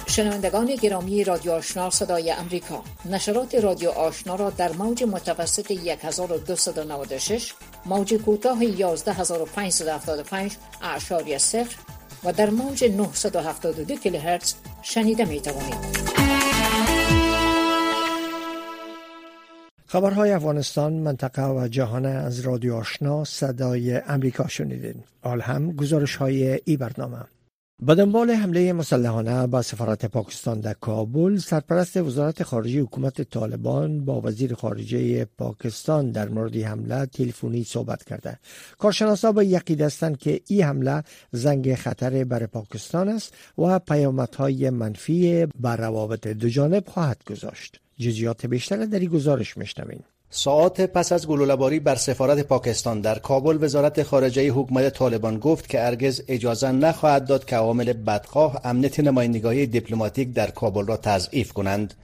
شنوندگان 0.07 0.75
گرامی 0.75 1.25
رادیو 1.25 1.53
آشنا 1.53 1.91
صدای 1.91 2.31
امریکا. 2.31 2.83
نشرات 3.05 3.55
رادیو 3.55 3.91
آشنا 3.91 4.35
را 4.35 4.51
در 4.51 4.73
موج 4.73 5.05
متوسط 5.05 5.71
1296 5.71 7.55
موج 7.87 8.15
کوتاه 8.15 8.65
11575 8.65 10.57
اعشاری 10.83 11.39
صفر 11.39 11.77
و 12.25 12.33
در 12.33 12.51
موج 12.51 12.85
972 12.85 13.97
کیلوهرتز 13.97 14.55
شنیده 14.83 15.25
می 15.25 15.41
توانید. 15.41 16.14
خبرهای 19.95 20.31
افغانستان 20.33 20.93
منطقه 20.93 21.43
و 21.43 21.69
جهان 21.69 22.07
از 22.07 22.41
رادیو 22.41 22.75
آشنا 22.75 23.25
صدای 23.25 23.97
امریکا 23.97 24.49
شنیدین. 24.49 24.95
آل 25.23 25.41
هم 25.41 25.73
گزارش 25.73 26.17
های 26.17 26.61
ای 26.65 26.77
برنامه. 26.77 27.19
به 27.83 27.95
دنبال 27.95 28.31
حمله 28.31 28.73
مسلحانه 28.73 29.47
به 29.47 29.63
سفارت 29.63 30.07
پاکستان 30.07 30.61
در 30.61 30.73
کابل 30.73 31.37
سرپرست 31.37 31.97
وزارت 31.97 32.43
خارجه 32.43 32.81
حکومت 32.81 33.23
طالبان 33.23 34.05
با 34.05 34.21
وزیر 34.21 34.55
خارجه 34.55 35.25
پاکستان 35.25 36.11
در 36.11 36.29
مورد 36.29 36.57
حمله 36.57 37.07
تلفنی 37.07 37.65
صحبت 37.65 38.05
کرده 38.05 38.39
کارشناسا 38.79 39.33
به 39.33 39.47
یقید 39.47 39.81
هستند 39.81 40.19
که 40.19 40.41
این 40.47 40.63
حمله 40.63 41.03
زنگ 41.33 41.75
خطر 41.75 42.25
بر 42.25 42.47
پاکستان 42.47 43.09
است 43.09 43.35
و 43.59 43.79
پیامدهای 43.79 44.71
منفی 44.71 45.47
بر 45.61 45.77
روابط 45.77 46.27
دو 46.27 46.49
جانب 46.49 46.89
خواهد 46.89 47.25
گذاشت 47.27 47.84
جزیات 47.99 48.47
بیشتر 48.47 48.77
در 48.77 48.99
این 48.99 49.11
گزارش 49.11 49.57
میشنویم 49.57 50.05
ساعات 50.31 50.81
پس 50.81 51.13
از 51.13 51.27
گلوله‌باری 51.27 51.81
بر 51.81 51.95
سفارت 51.95 52.41
پاکستان 52.43 53.01
در 53.01 53.19
کابل 53.19 53.59
وزارت 53.61 54.03
خارجه 54.03 54.51
حکومت 54.51 54.95
طالبان 54.95 55.39
گفت 55.39 55.69
که 55.69 55.87
ارگز 55.87 56.23
اجازه 56.29 56.73
نخواهد 56.73 57.27
داد 57.27 57.45
که 57.45 57.57
عوامل 57.57 57.93
بدخواه 57.93 58.61
امنیت 58.65 59.01
نمایندگی 59.01 59.67
دیپلماتیک 59.67 60.33
در 60.33 60.51
کابل 60.51 60.87
را 60.87 60.97
تضعیف 60.97 61.53
کنند. 61.53 61.95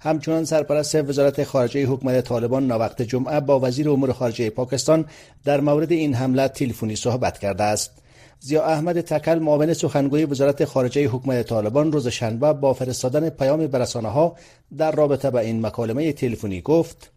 همچنان 0.00 0.44
سرپرست 0.44 0.94
وزارت 0.94 1.44
خارجه 1.44 1.86
حکومت 1.86 2.20
طالبان 2.24 2.66
ناوقت 2.66 3.02
جمعه 3.02 3.40
با 3.40 3.60
وزیر 3.60 3.90
امور 3.90 4.12
خارجه 4.12 4.50
پاکستان 4.50 5.04
در 5.44 5.60
مورد 5.60 5.92
این 5.92 6.14
حمله 6.14 6.48
تلفنی 6.48 6.96
صحبت 6.96 7.38
کرده 7.38 7.64
است. 7.64 7.90
زیا 8.40 8.64
احمد 8.64 9.00
تکل 9.00 9.38
معاون 9.38 9.74
سخنگوی 9.74 10.24
وزارت 10.24 10.64
خارجه 10.64 11.06
حکومت 11.06 11.48
طالبان 11.48 11.92
روز 11.92 12.08
شنبه 12.08 12.52
با 12.52 12.74
فرستادن 12.74 13.28
پیام 13.28 13.66
برسانه 13.66 14.08
ها 14.08 14.36
در 14.78 14.92
رابطه 14.92 15.30
با 15.30 15.38
این 15.38 15.66
مکالمه 15.66 16.12
تلفنی 16.12 16.60
گفت 16.60 17.10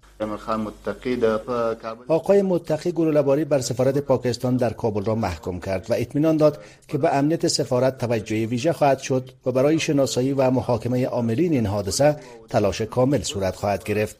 آقای 2.07 2.41
متقی 2.41 2.91
گلوله‌باری 2.91 3.45
بر 3.45 3.59
سفارت 3.59 3.97
پاکستان 3.97 4.57
در 4.57 4.73
کابل 4.73 5.03
را 5.05 5.15
محکوم 5.15 5.59
کرد 5.59 5.91
و 5.91 5.93
اطمینان 5.97 6.37
داد 6.37 6.63
که 6.87 6.97
به 6.97 7.15
امنیت 7.15 7.47
سفارت 7.47 7.97
توجه 7.97 8.45
ویژه 8.45 8.73
خواهد 8.73 8.99
شد 8.99 9.29
و 9.45 9.51
برای 9.51 9.79
شناسایی 9.79 10.33
و 10.33 10.49
محاکمه 10.51 11.05
عاملین 11.05 11.53
این 11.53 11.65
حادثه 11.65 12.19
تلاش 12.49 12.81
کامل 12.81 13.21
صورت 13.21 13.55
خواهد 13.55 13.83
گرفت. 13.83 14.17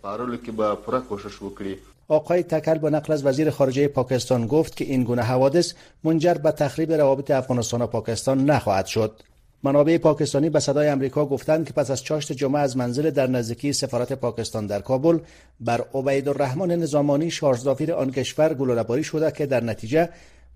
آقای 2.12 2.44
تکل 2.44 2.78
با 2.78 2.90
نقل 2.90 3.14
از 3.14 3.26
وزیر 3.26 3.50
خارجه 3.50 3.88
پاکستان 3.88 4.48
گفت 4.48 4.76
که 4.76 4.86
این 4.86 5.04
گونه 5.04 5.22
حوادث 5.22 5.74
منجر 6.04 6.34
به 6.34 6.52
تخریب 6.52 6.92
روابط 6.92 7.32
افغانستان 7.32 7.82
و 7.82 7.88
پاکستان 7.88 8.46
نخواهد 8.46 8.86
شد. 8.86 9.22
منابع 9.64 9.98
پاکستانی 9.98 10.50
به 10.50 10.60
صدای 10.60 10.88
امریکا 10.88 11.26
گفتند 11.26 11.68
که 11.68 11.74
پس 11.74 11.92
از 11.92 12.04
چاشت 12.04 12.32
جمعه 12.32 12.62
از 12.62 12.78
منزل 12.78 13.10
در 13.10 13.28
نزدیکی 13.28 13.74
سفارت 13.74 14.14
پاکستان 14.14 14.68
در 14.68 14.80
کابل 14.80 15.20
بر 15.60 15.86
عبید 15.94 16.30
الرحمن 16.30 16.72
نظامانی 16.72 17.32
شارژدافیر 17.32 17.94
آن 17.94 18.12
کشور 18.12 18.54
گلوله‌باری 18.54 19.04
شده 19.04 19.32
که 19.32 19.46
در 19.46 19.64
نتیجه 19.64 20.10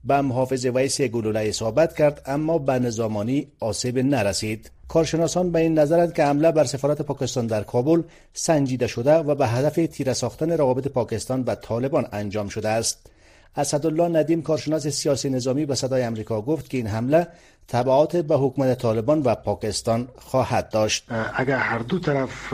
به 0.04 0.22
محافظ 0.22 0.66
ویس 0.66 1.02
گلوله 1.02 1.40
اصابت 1.40 1.96
کرد 1.96 2.22
اما 2.26 2.58
به 2.58 2.80
نظامانی 2.80 3.48
آسیب 3.60 4.00
نرسید 4.00 4.72
کارشناسان 4.94 5.52
به 5.52 5.60
این 5.60 5.80
نظرند 5.80 6.14
که 6.14 6.26
حمله 6.26 6.52
بر 6.52 6.64
سفارت 6.64 7.02
پاکستان 7.02 7.48
در 7.48 7.64
کابل 7.64 8.02
سنجیده 8.34 8.88
شده 8.88 9.14
و 9.16 9.36
به 9.36 9.48
هدف 9.48 9.76
تیره 9.76 10.14
ساختن 10.14 10.52
روابط 10.52 10.88
پاکستان 10.88 11.44
و 11.44 11.56
طالبان 11.56 12.08
انجام 12.12 12.50
شده 12.50 12.70
است. 12.70 13.10
اسدالله 13.56 14.08
ندیم 14.20 14.42
کارشناس 14.42 14.88
سیاسی 14.88 15.30
نظامی 15.30 15.66
به 15.66 15.76
صدای 15.76 16.04
امریکا 16.04 16.42
گفت 16.42 16.70
که 16.70 16.78
این 16.78 16.88
حمله 16.88 17.28
تبعات 17.68 18.16
به 18.18 18.36
حکومت 18.36 18.78
طالبان 18.78 19.22
و 19.26 19.36
پاکستان 19.36 20.08
خواهد 20.18 20.70
داشت. 20.70 21.06
اگر 21.36 21.58
هر 21.58 21.80
دو 21.80 22.00
طرف 22.00 22.54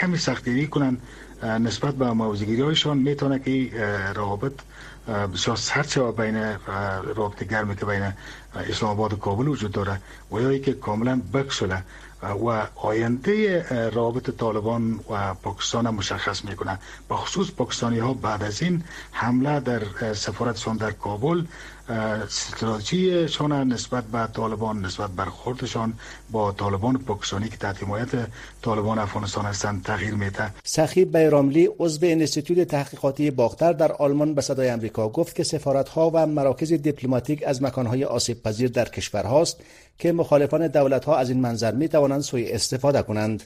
کمی 0.00 0.16
سختگیری 0.16 0.66
کنند 0.66 1.02
نسبت 1.42 1.94
به 1.94 2.12
موضوعگیری 2.12 2.62
هایشان 2.62 2.98
می‌تونه 2.98 3.38
که 3.38 3.70
روابط 4.14 4.52
بسیار 5.08 5.56
سرچ 5.56 5.98
بین 5.98 6.56
رابطه 7.14 7.44
گرمی 7.44 7.76
که 7.76 7.86
بین 7.86 8.12
اسلام 8.54 8.92
آباد 8.92 9.12
و 9.12 9.16
کابل 9.16 9.48
وجود 9.48 9.72
داره 9.72 10.00
و 10.32 10.40
یا 10.40 10.58
که 10.58 10.72
کاملا 10.72 11.20
بکسله 11.34 11.82
و 12.22 12.66
آینده 12.74 13.62
رابط 13.90 14.30
طالبان 14.30 15.00
و 15.10 15.34
پاکستان 15.34 15.90
مشخص 15.90 16.44
می‌کنه 16.44 16.78
با 17.08 17.16
خصوص 17.16 17.50
پاکستانی 17.50 17.98
ها 17.98 18.14
بعد 18.14 18.42
از 18.42 18.62
این 18.62 18.84
حمله 19.12 19.60
در 19.60 20.12
سفارتشان 20.14 20.76
در 20.76 20.90
کابل 20.90 21.44
استراتژیشان 21.90 23.52
نسبت 23.52 24.04
به 24.04 24.28
طالبان 24.32 24.84
نسبت 24.84 25.10
برخوردشان 25.10 25.92
با 26.30 26.52
طالبان 26.52 26.98
پاکستانی 26.98 27.48
که 27.48 27.56
تحت 27.56 27.82
حمایت 27.82 28.08
طالبان 28.62 28.98
افغانستان 28.98 29.44
هستند 29.44 29.82
تغییر 29.84 30.14
میده 30.14 30.50
سخی 30.64 31.04
بیراملی 31.04 31.68
عضو 31.78 32.06
انستیتوت 32.06 32.68
تحقیقاتی 32.68 33.30
باختر 33.30 33.72
در 33.72 33.92
آلمان 33.92 34.34
به 34.34 34.40
صدای 34.40 34.68
امریکا 34.68 35.08
گفت 35.08 35.34
که 35.34 35.44
سفارت 35.44 35.88
ها 35.88 36.10
و 36.14 36.26
مراکز 36.26 36.72
دیپلماتیک 36.72 37.42
از 37.46 37.62
مکان 37.62 37.86
های 37.86 38.04
آسیب 38.04 38.42
پذیر 38.42 38.70
در 38.70 38.88
کشورهاست 38.88 39.60
که 39.98 40.12
مخالفان 40.12 40.66
دولت 40.66 41.04
ها 41.04 41.16
از 41.16 41.30
این 41.30 41.40
منظر 41.40 41.74
می 41.74 41.88
توانند 41.88 42.20
سوی 42.20 42.52
استفاده 42.52 43.02
کنند. 43.02 43.42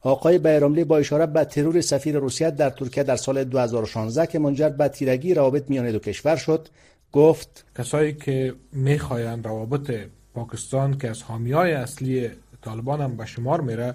آقای 0.00 0.38
بیراملی 0.38 0.84
با 0.84 0.98
اشاره 0.98 1.26
به 1.26 1.44
ترور 1.44 1.80
سفیر 1.80 2.16
روسیه 2.18 2.50
در 2.50 2.70
ترکیه 2.70 3.02
در 3.02 3.16
سال 3.16 3.44
2016 3.44 4.26
که 4.26 4.38
منجر 4.38 4.68
به 4.68 4.88
تیرگی 4.88 5.34
روابط 5.34 5.64
میان 5.68 5.90
دو 5.90 5.98
کشور 5.98 6.36
شد 6.36 6.68
گفت 7.14 7.64
کسایی 7.78 8.12
که 8.12 8.54
می‌خواین 8.72 9.42
روابط 9.44 9.90
پاکستان 10.34 10.98
که 10.98 11.10
از 11.10 11.22
حامی 11.22 11.52
های 11.52 11.72
اصلی 11.72 12.30
طالبان 12.62 13.00
هم 13.00 13.16
به 13.16 13.26
شمار 13.26 13.60
میره 13.60 13.94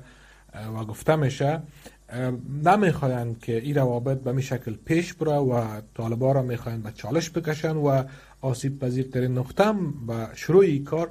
و 0.75 0.85
گفته 0.85 1.15
میشه 1.15 1.61
نمی‌خواین 2.65 3.35
که 3.41 3.57
این 3.57 3.75
روابط 3.75 4.17
به 4.17 4.31
می 4.31 4.41
شکل 4.41 4.75
پیش 4.85 5.13
بره 5.13 5.31
و 5.31 5.81
طالبان 5.95 6.35
را 6.35 6.41
می‌خواین 6.41 6.81
به 6.81 6.91
چالش 6.91 7.29
بکشن 7.29 7.75
و 7.75 8.03
آسیب 8.41 8.79
پذیرترین 8.79 9.38
نقطه 9.38 9.73
به 10.07 10.27
شروع 10.35 10.63
این 10.63 10.83
کار 10.83 11.09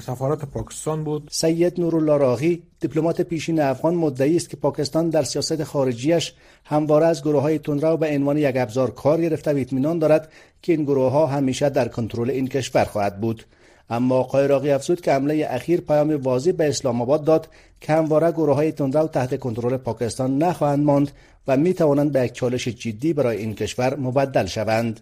سفارت 0.00 0.44
پاکستان 0.44 1.04
بود. 1.04 1.28
سید 1.30 1.80
نورالله 1.80 2.16
راغی 2.16 2.62
دیپلمات 2.80 3.20
پیشین 3.20 3.60
افغان 3.60 3.94
مدعی 3.94 4.36
است 4.36 4.50
که 4.50 4.56
پاکستان 4.56 5.10
در 5.10 5.22
سیاست 5.22 5.64
خارجیش 5.64 6.32
همواره 6.64 7.06
از 7.06 7.22
گروه 7.22 7.42
های 7.42 7.58
تندرو 7.58 7.96
به 7.96 8.14
عنوان 8.14 8.38
یک 8.38 8.56
ابزار 8.56 8.90
کار 8.90 9.20
گرفته 9.20 9.52
و 9.52 9.56
اطمینان 9.56 9.98
دارد 9.98 10.32
که 10.62 10.72
این 10.72 10.84
گروه 10.84 11.12
ها 11.12 11.26
همیشه 11.26 11.68
در 11.68 11.88
کنترل 11.88 12.30
این 12.30 12.48
کشور 12.48 12.84
خواهد 12.84 13.20
بود. 13.20 13.44
اما 13.90 14.14
آقای 14.14 14.48
راقی 14.48 14.70
افزود 14.70 15.00
که 15.00 15.12
حمله 15.12 15.46
اخیر 15.50 15.80
پیام 15.80 16.10
واضح 16.10 16.52
به 16.52 16.68
اسلام 16.68 17.02
آباد 17.02 17.24
داد 17.24 17.48
که 17.80 17.92
همواره 17.92 18.32
گروه 18.32 18.54
های 18.54 18.72
تندرو 18.72 19.06
تحت 19.06 19.38
کنترل 19.38 19.76
پاکستان 19.76 20.38
نخواهند 20.38 20.84
ماند 20.84 21.10
و 21.48 21.56
می 21.56 21.74
توانند 21.74 22.12
به 22.12 22.24
یک 22.24 22.32
چالش 22.32 22.68
جدی 22.68 23.12
برای 23.12 23.36
این 23.36 23.54
کشور 23.54 23.96
مبدل 23.96 24.46
شوند. 24.46 25.00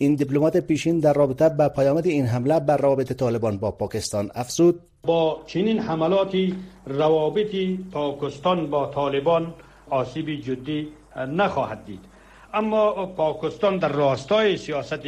این 0.00 0.14
دیپلمات 0.14 0.56
پیشین 0.56 1.00
در 1.00 1.12
رابطه 1.12 1.48
با 1.48 1.68
پیامد 1.68 2.06
این 2.06 2.26
حمله 2.26 2.60
بر 2.60 2.76
روابط 2.76 3.12
طالبان 3.12 3.56
با 3.58 3.70
پاکستان 3.70 4.30
افزود. 4.34 4.80
با 5.02 5.42
چنین 5.46 5.78
حملاتی 5.78 6.54
روابط 6.86 7.54
پاکستان 7.92 8.70
با 8.70 8.86
طالبان 8.86 9.54
آسیبی 9.90 10.42
جدی 10.42 10.88
نخواهد 11.16 11.84
دید. 11.84 12.00
اما 12.54 13.06
پاکستان 13.06 13.78
در 13.78 13.88
راستای 13.88 14.56
سیاست 14.56 15.00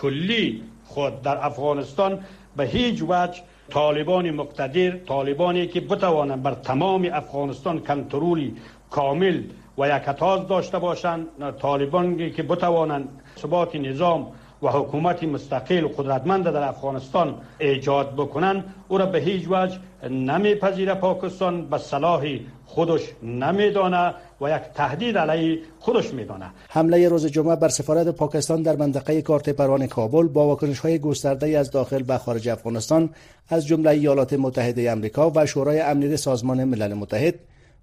کلی 0.00 0.62
خود 0.84 1.22
در 1.22 1.46
افغانستان 1.46 2.20
به 2.56 2.64
هیچ 2.64 3.02
وجه 3.08 3.42
طالبان 3.70 4.30
مقتدر 4.30 4.90
طالبانی 4.90 5.66
که 5.66 5.80
بتوانند 5.80 6.42
بر 6.42 6.54
تمام 6.54 7.08
افغانستان 7.12 7.80
کنترلی 7.80 8.56
کامل 8.90 9.42
و 9.78 9.88
یک 9.88 10.18
داشته 10.48 10.78
باشند 10.78 11.26
طالبانی 11.60 12.30
که 12.30 12.42
بتوانند 12.42 13.17
ثبات 13.42 13.76
نظام 13.76 14.26
و 14.62 14.68
حکومت 14.68 15.24
مستقل 15.24 15.84
و 15.84 15.88
قدرتمند 15.88 16.44
در 16.44 16.62
افغانستان 16.62 17.34
ایجاد 17.58 18.14
بکنند 18.14 18.64
او 18.88 18.98
را 18.98 19.06
به 19.06 19.18
هیچ 19.18 19.46
وجه 19.50 19.78
نمیپذیره 20.10 20.94
پاکستان 20.94 21.66
به 21.66 21.78
صلاح 21.78 22.24
خودش 22.66 23.00
نمیدانه 23.22 24.14
و 24.40 24.50
یک 24.50 24.62
تهدید 24.74 25.18
علیه 25.18 25.58
خودش 25.78 26.14
میدانه. 26.14 26.50
حمله 26.68 27.08
روز 27.08 27.26
جمعه 27.26 27.56
بر 27.56 27.68
سفارت 27.68 28.08
پاکستان 28.08 28.62
در 28.62 28.76
منطقه 28.76 29.22
کارت 29.22 29.48
پروان 29.48 29.86
کابل 29.86 30.26
با 30.26 30.46
واکنش 30.46 30.78
های 30.78 30.98
گسترده 30.98 31.58
از 31.58 31.70
داخل 31.70 32.04
و 32.08 32.18
خارج 32.18 32.48
افغانستان 32.48 33.10
از 33.48 33.66
جمله 33.66 33.90
ایالات 33.90 34.32
متحده 34.32 34.90
امریکا 34.90 35.32
و 35.34 35.46
شورای 35.46 35.80
امنیت 35.80 36.16
سازمان 36.16 36.64
ملل 36.64 36.94
متحد 36.94 37.34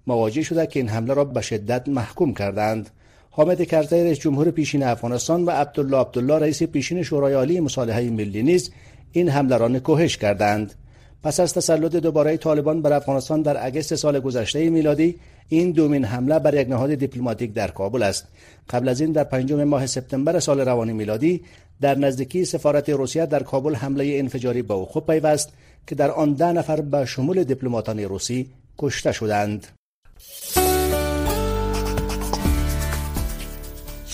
مواجه 0.08 0.44
شده 0.44 0.68
که 0.68 0.80
این 0.80 0.90
حمله 0.90 1.14
را 1.14 1.24
به 1.26 1.42
شدت 1.42 1.90
محکوم 1.90 2.34
کردند 2.34 2.90
حامد 3.38 3.62
کرزی 3.64 3.96
رئیس 3.96 4.20
جمهور 4.20 4.52
پیشین 4.52 4.84
افغانستان 4.84 5.46
و 5.46 5.50
عبدالله 5.50 5.98
عبدالله 5.98 6.36
رئیس 6.36 6.64
پیشین 6.64 7.04
شورای 7.04 7.34
عالی 7.34 7.60
مصالحه 7.60 8.10
ملی 8.10 8.44
نیز 8.44 8.72
این 9.12 9.30
حمله 9.30 9.58
را 9.58 9.68
نکوهش 9.68 10.18
کردند. 10.18 10.74
پس 11.24 11.40
از 11.40 11.54
تسلط 11.54 11.96
دوباره 11.96 12.38
طالبان 12.38 12.82
بر 12.82 12.94
افغانستان 12.94 13.42
در 13.42 13.66
اگست 13.66 13.96
سال 13.96 14.20
گذشته 14.20 14.70
میلادی 14.70 15.20
این 15.50 15.72
دومین 15.72 16.06
حمله 16.06 16.40
بر 16.40 16.62
یک 16.62 16.70
نهاد 16.70 16.96
دیپلماتیک 16.96 17.54
در 17.54 17.68
کابل 17.68 18.04
است. 18.04 18.28
قبل 18.70 18.90
از 18.90 19.02
این 19.02 19.12
در 19.12 19.24
پنجم 19.24 19.64
ماه 19.64 19.86
سپتامبر 19.86 20.40
سال 20.40 20.60
روانی 20.60 20.94
میلادی 20.94 21.42
در 21.82 21.98
نزدیکی 21.98 22.46
سفارت 22.46 22.90
روسیه 22.90 23.26
در 23.26 23.44
کابل 23.44 23.76
حمله 23.76 24.16
انفجاری 24.20 24.62
به 24.62 24.74
وقوع 24.74 25.04
پیوست 25.04 25.50
که 25.88 25.96
در 25.96 26.12
آن 26.12 26.34
ده 26.34 26.52
نفر 26.52 26.82
به 26.82 27.06
شمول 27.06 27.44
دیپلماتان 27.44 28.00
روسی 28.00 28.50
کشته 28.78 29.12
شدند. 29.12 29.68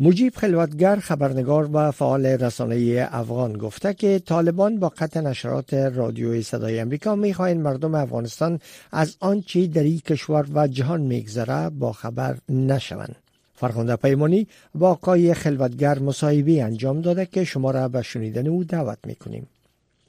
مجیب 0.00 0.34
خلوتگر 0.36 0.96
خبرنگار 0.96 1.68
و 1.72 1.90
فعال 1.90 2.26
رسانه 2.26 3.08
افغان 3.12 3.52
گفته 3.52 3.94
که 3.94 4.18
طالبان 4.18 4.78
با 4.78 4.88
قطع 4.88 5.20
نشرات 5.20 5.74
رادیوی 5.74 6.42
صدای 6.42 6.80
امریکا 6.80 7.14
می‌خواهند 7.14 7.60
مردم 7.60 7.94
افغانستان 7.94 8.60
از 8.92 9.16
آنچه 9.20 9.66
در 9.66 9.82
این 9.82 10.00
کشور 10.00 10.46
و 10.54 10.68
جهان 10.68 11.00
میگذره 11.00 11.70
با 11.70 11.92
خبر 11.92 12.36
نشوند. 12.48 13.16
فرخنده 13.54 13.96
پیمانی 13.96 14.46
با 14.74 14.90
آقای 14.90 15.34
خلوتگر 15.34 15.98
مصاحبه 15.98 16.62
انجام 16.62 17.00
داده 17.00 17.26
که 17.26 17.44
شما 17.44 17.70
را 17.70 17.88
به 17.88 18.02
شنیدن 18.02 18.46
او 18.46 18.64
دعوت 18.64 18.98
می‌کنیم. 19.06 19.46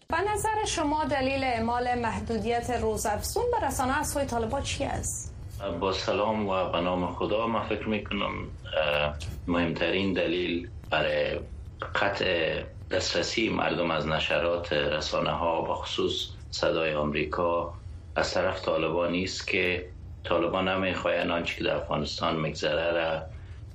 به 0.09 0.17
نظر 0.33 0.65
شما 0.67 1.05
دلیل 1.05 1.43
اعمال 1.43 1.99
محدودیت 1.99 2.69
روزافزون 2.69 3.43
به 3.51 3.67
رسانه 3.67 3.99
از 3.99 4.09
سوی 4.09 4.25
طالبان 4.25 4.63
چی 4.63 4.83
است؟ 4.83 5.38
با 5.59 5.91
سلام 5.91 6.47
و 6.47 6.69
به 6.69 6.81
نام 6.81 7.13
خدا 7.13 7.47
ما 7.47 7.61
فکر 7.61 7.89
می‌کنم 7.89 8.51
مهمترین 9.47 10.13
دلیل 10.13 10.69
برای 10.89 11.39
قطع 11.95 12.63
دسترسی 12.91 13.49
مردم 13.49 13.91
از 13.91 14.07
نشرات 14.07 14.73
رسانه 14.73 15.31
ها 15.31 15.63
و 15.63 15.73
خصوص 15.73 16.27
صدای 16.51 16.93
آمریکا 16.93 17.73
از 18.15 18.33
طرف 18.33 18.61
طالبان 18.61 19.15
است 19.15 19.47
که 19.47 19.91
طالبان 20.23 20.67
نمی‌خواهند 20.67 21.31
آنچه 21.31 21.55
که 21.55 21.63
در 21.63 21.75
افغانستان 21.75 22.35
میگذره 22.35 22.91
را. 22.91 23.21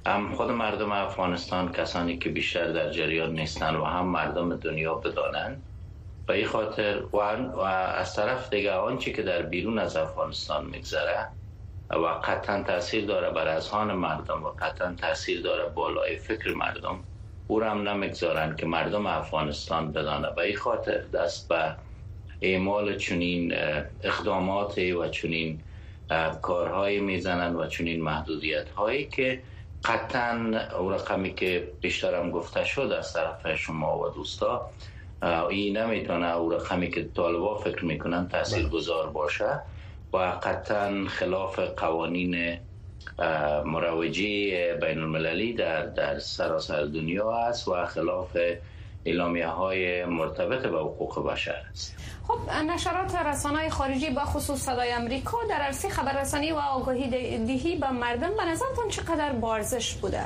هم 0.06 0.34
خود 0.34 0.50
مردم 0.50 0.92
افغانستان 0.92 1.72
کسانی 1.72 2.18
که 2.18 2.28
بیشتر 2.30 2.72
در 2.72 2.90
جریان 2.90 3.32
نیستند 3.38 3.76
و 3.76 3.84
هم 3.84 4.06
مردم 4.06 4.56
دنیا 4.56 4.94
بدانند 4.94 5.64
به 6.26 6.34
این 6.34 6.46
خاطر 6.46 7.02
و 7.12 7.16
از 7.18 8.14
طرف 8.14 8.50
دیگه 8.50 8.72
آنچه 8.72 9.12
که 9.12 9.22
در 9.22 9.42
بیرون 9.42 9.78
از 9.78 9.96
افغانستان 9.96 10.66
میگذره 10.66 11.28
و 11.90 12.06
قطعا 12.24 12.62
تاثیر 12.62 13.04
داره 13.06 13.30
بر 13.30 13.48
اذهان 13.48 13.92
مردم 13.92 14.44
و 14.44 14.48
قطعا 14.58 14.94
تاثیر 15.00 15.42
داره 15.42 15.68
بالای 15.68 16.16
فکر 16.16 16.54
مردم. 16.54 17.04
او 17.46 17.62
هم 17.62 17.88
نمی‌گذارن 17.88 18.56
که 18.56 18.66
مردم 18.66 19.06
افغانستان 19.06 19.92
بدانه. 19.92 20.30
به 20.30 20.42
این 20.42 20.56
خاطر 20.56 20.98
دست 20.98 21.48
به 21.48 21.76
اعمال 22.40 22.96
چنین 22.96 23.54
اقدامات 24.02 24.78
و 24.78 25.08
چنین 25.08 25.62
کارهایی 26.42 27.00
می‌زنن 27.00 27.56
و 27.56 27.66
چنین 27.66 28.02
محدودیت 28.02 28.70
هایی 28.70 29.04
که 29.04 29.42
قطعا 29.84 30.60
او 30.78 30.90
رقمی 30.90 31.34
که 31.34 31.68
بیشترم 31.80 32.30
گفته 32.30 32.64
شد 32.64 32.92
از 32.98 33.12
طرف 33.12 33.54
شما 33.54 33.98
و 33.98 34.08
دوستا 34.08 34.70
این 35.50 35.76
نمی‌تونه 35.76 36.36
او 36.36 36.50
رقمی 36.52 36.90
که 36.90 37.04
طالبا 37.04 37.54
فکر 37.58 37.84
می‌کنن 37.84 38.28
تاثیر 38.28 38.68
گذار 38.68 39.06
باشه. 39.10 39.62
و 40.14 40.18
قطعا 40.42 41.04
خلاف 41.08 41.58
قوانین 41.58 42.58
مروجی 43.64 44.50
بین 44.80 44.98
المللی 44.98 45.52
در, 45.52 45.86
در 45.86 46.18
سراسر 46.18 46.84
دنیا 46.84 47.32
است 47.32 47.68
و 47.68 47.86
خلاف 47.86 48.36
اعلامیه 49.04 49.46
های 49.46 50.04
مرتبط 50.04 50.62
به 50.62 50.78
حقوق 50.78 51.32
بشر 51.32 51.56
است 51.70 51.96
خب 52.28 52.38
نشرات 52.70 53.14
رسانه 53.14 53.70
خارجی 53.70 54.10
با 54.10 54.24
خصوص 54.24 54.60
صدای 54.60 54.92
امریکا 54.92 55.38
در 55.48 55.60
عرصه 55.62 55.88
خبررسانی 55.88 56.52
و 56.52 56.56
آگاهی 56.56 57.08
دهی 57.46 57.76
به 57.76 57.90
مردم 57.90 58.36
به 58.36 58.44
نظرتون 58.44 58.88
چقدر 58.88 59.32
بارزش 59.32 59.94
بوده؟ 59.94 60.22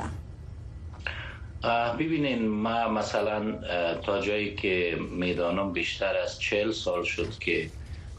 ببینین 1.99 2.47
ما 2.47 2.87
مثلا 2.87 3.59
تا 4.01 4.21
جایی 4.21 4.55
که 4.55 4.97
می‌دانم 5.11 5.71
بیشتر 5.71 6.17
از 6.17 6.39
چل 6.39 6.71
سال 6.71 7.03
شد 7.03 7.37
که 7.39 7.69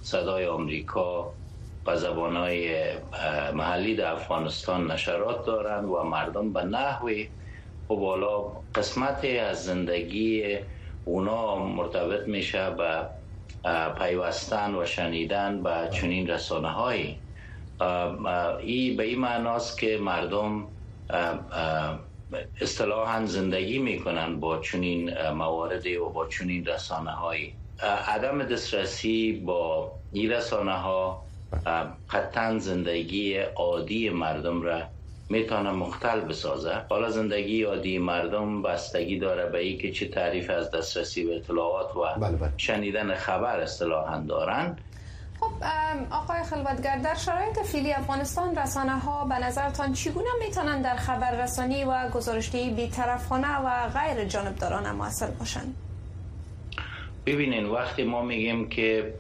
صدای 0.03 0.47
آمریکا 0.47 1.33
به 1.85 1.97
زبانهای 1.97 2.93
محلی 3.55 3.95
در 3.97 4.13
افغانستان 4.13 4.91
نشرات 4.91 5.47
دارند 5.47 5.85
و 5.85 6.03
مردم 6.03 6.53
به 6.53 6.65
نحوی. 6.65 7.31
و 7.91 7.95
بالا 7.97 8.63
قسمتی 8.75 9.39
از 9.39 9.65
زندگی 9.65 10.59
اونا 11.05 11.57
مرتبط 11.57 12.29
میشه 12.29 12.71
به 12.71 13.09
پیوستن 13.99 14.75
و 14.75 14.85
شنیدن 14.85 15.63
به 15.63 15.89
چنین 15.93 16.31
رسانه 16.31 16.69
هایی 16.69 17.23
ای 18.61 18.95
به 18.97 19.05
این 19.05 19.19
معناست 19.19 19.79
که 19.79 19.99
مردم 19.99 20.69
اصطلاحا 22.61 23.27
زندگی 23.27 23.79
می‌کنن 23.79 24.41
با 24.41 24.59
چنین 24.59 25.29
مواردی 25.31 25.97
و 25.97 26.09
با 26.09 26.29
چنین 26.29 26.67
رسانه 26.67 27.11
هایی 27.11 27.59
عدم 28.07 28.43
دسترسی 28.43 29.33
با 29.33 29.93
این 30.13 30.31
رسانه 30.31 30.73
ها 30.73 31.30
قطعا 32.11 32.59
زندگی 32.59 33.39
عادی 33.39 34.11
مردم 34.11 34.63
را 34.63 34.83
می‌تونه 35.29 35.71
مختل 35.71 36.21
بسازه. 36.21 36.75
حالا 36.89 37.11
زندگی 37.11 37.63
عادی 37.63 37.99
مردم 37.99 38.63
بستگی 38.63 39.19
داره 39.19 39.47
به 39.47 39.59
ای 39.59 39.77
که 39.77 39.93
چه 39.93 40.09
تعریف 40.09 40.51
از 40.51 40.71
دسترسی 40.71 41.25
به 41.25 41.37
اطلاعات 41.37 41.97
و 41.97 42.21
بله 42.21 42.37
بله. 42.37 42.53
شنیدن 42.57 43.15
خبر 43.15 43.61
اصطلاحا 43.61 44.19
دارن. 44.19 44.77
خب 45.41 45.53
آقای 46.11 46.43
خلوتگر 46.43 46.99
در 46.99 47.15
شرایط 47.15 47.59
فیلی 47.59 47.93
افغانستان 47.93 48.57
رسانه 48.57 48.99
ها 48.99 49.25
به 49.25 49.39
نظرتان 49.39 49.93
چگونه 49.93 50.29
می‌تونن 50.47 50.83
در 50.83 50.97
خبررسانی 50.97 51.85
و 51.85 52.09
گزارشدهی 52.09 52.71
بیطرفانه 52.71 53.59
و 53.59 53.89
غیر 53.89 54.25
جانبدارانه 54.25 54.93
موثر 54.93 55.31
باشند؟ 55.31 55.75
ببینین 57.27 57.67
وقتی 57.67 58.05
ما 58.05 58.23
میگیم 58.23 58.69
که 58.69 59.15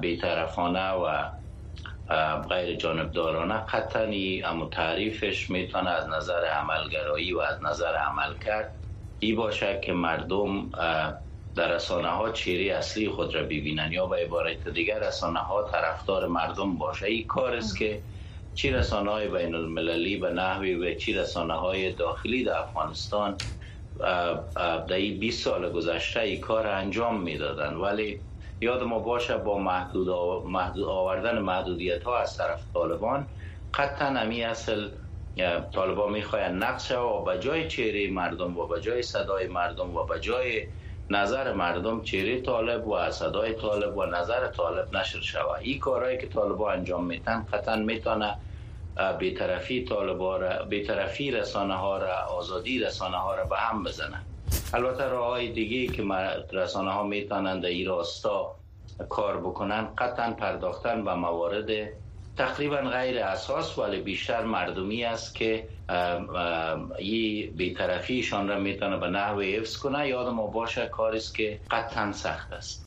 بیطرفانه 0.00 0.90
و 0.90 1.24
غیر 2.50 2.76
جانبدارانه. 2.76 3.54
قطعا 3.54 4.10
اما 4.44 4.68
تعریفش 4.68 5.50
می‌تونه 5.50 5.90
از 5.90 6.08
نظر 6.08 6.44
عملگرایی 6.44 7.32
و 7.32 7.40
از 7.40 7.62
نظر 7.62 7.94
عمل 7.94 8.34
کرد. 8.44 8.74
ای 9.18 9.32
باشه 9.32 9.80
که 9.84 9.92
مردم 9.92 10.70
در 11.56 11.68
رسانه 11.68 12.08
ها 12.08 12.32
اصلی 12.72 13.08
خود 13.08 13.34
را 13.34 13.42
ببینن 13.42 13.92
یا 13.92 14.06
به 14.06 14.16
عبارت 14.16 14.68
دیگر 14.68 14.98
رسانه 14.98 15.38
ها 15.38 15.62
طرفدار 15.62 16.26
مردم 16.26 16.78
باشه. 16.78 17.06
این 17.06 17.26
کار 17.26 17.56
است 17.56 17.78
که 17.78 18.02
چی 18.54 18.70
رسانه 18.70 19.10
های 19.10 19.28
بین 19.28 19.54
المللی 19.54 20.16
به 20.16 20.30
نحوی 20.30 20.74
و 20.74 20.94
چی 20.94 21.14
رسانه 21.14 21.54
های 21.54 21.92
داخلی 21.92 22.44
در 22.44 22.58
افغانستان 22.58 23.36
در 24.88 24.92
این 24.92 25.18
20 25.18 25.44
سال 25.44 25.72
گذشته 25.72 26.20
ای 26.20 26.36
کار 26.36 26.66
انجام 26.66 27.20
می‌دادن. 27.20 27.74
ولی 27.74 28.20
یاد 28.64 28.82
ما 28.82 28.98
باشه 28.98 29.36
با 29.36 29.58
محدود, 29.58 30.08
آوردن 30.88 31.38
محدودیت 31.38 32.02
ها 32.04 32.18
از 32.18 32.36
طرف 32.36 32.64
طالبان 32.74 33.28
قطعا 33.74 34.08
نمی 34.10 34.44
اصل 34.44 34.88
طالبان 35.72 36.12
می‌خواین 36.12 36.52
نقش 36.52 36.92
و 36.92 37.36
جای 37.40 37.68
چهره 37.68 38.10
مردم 38.10 38.58
و 38.58 38.66
به 38.66 38.80
جای 38.80 39.02
صدای 39.02 39.46
مردم 39.46 39.96
و 39.96 40.04
به 40.04 40.20
جای 40.20 40.66
نظر 41.10 41.52
مردم 41.52 42.02
چهره 42.02 42.40
طالب 42.40 42.88
و 42.88 43.10
صدای 43.10 43.52
طالب 43.52 43.96
و 43.96 44.04
نظر 44.04 44.46
طالب 44.46 44.96
نشر 44.96 45.20
شود. 45.20 45.58
این 45.60 45.78
کارهایی 45.78 46.18
که 46.18 46.26
طالبان 46.26 46.78
انجام 46.78 47.04
میتن 47.04 47.46
قطعا 47.52 47.76
می‌تونه 47.76 48.36
بیطرفی 49.18 49.84
طالبا 49.84 50.36
را 50.36 50.64
بیطرفی 50.64 51.30
رسانه 51.30 51.74
ها 51.74 51.98
را 51.98 52.14
آزادی 52.38 52.78
رسانه 52.78 53.16
ها 53.16 53.34
را 53.34 53.44
به 53.44 53.56
هم 53.56 53.84
بزنه. 53.84 54.20
البته 54.72 55.04
راه 55.04 55.26
های 55.26 55.52
دیگه 55.52 55.92
که 55.92 56.02
رسانه 56.52 56.90
ها 56.90 57.02
می‌تونند 57.02 57.62
در 57.62 57.68
این 57.68 57.86
راستا 57.86 58.54
کار 59.08 59.40
بکنن 59.40 59.88
قطعا 59.98 60.30
پرداختن 60.32 61.04
به 61.04 61.14
موارد 61.14 61.70
تقریبا 62.36 62.76
غیر 62.76 63.18
اساس 63.18 63.78
ولی 63.78 64.00
بیشتر 64.00 64.44
مردمی 64.44 65.04
است 65.04 65.34
که 65.34 65.68
این 66.98 67.50
بیطرفیشان 67.56 68.48
را 68.48 68.58
می‌تونه 68.58 68.96
به 68.96 69.08
نحو 69.08 69.40
حفظ 69.40 69.76
کنه. 69.76 70.08
یاد 70.08 70.28
ما 70.28 70.46
باشه 70.46 70.86
کاری 70.86 71.16
است 71.16 71.34
که 71.34 71.60
قطعا 71.70 72.12
سخت 72.12 72.52
است. 72.52 72.84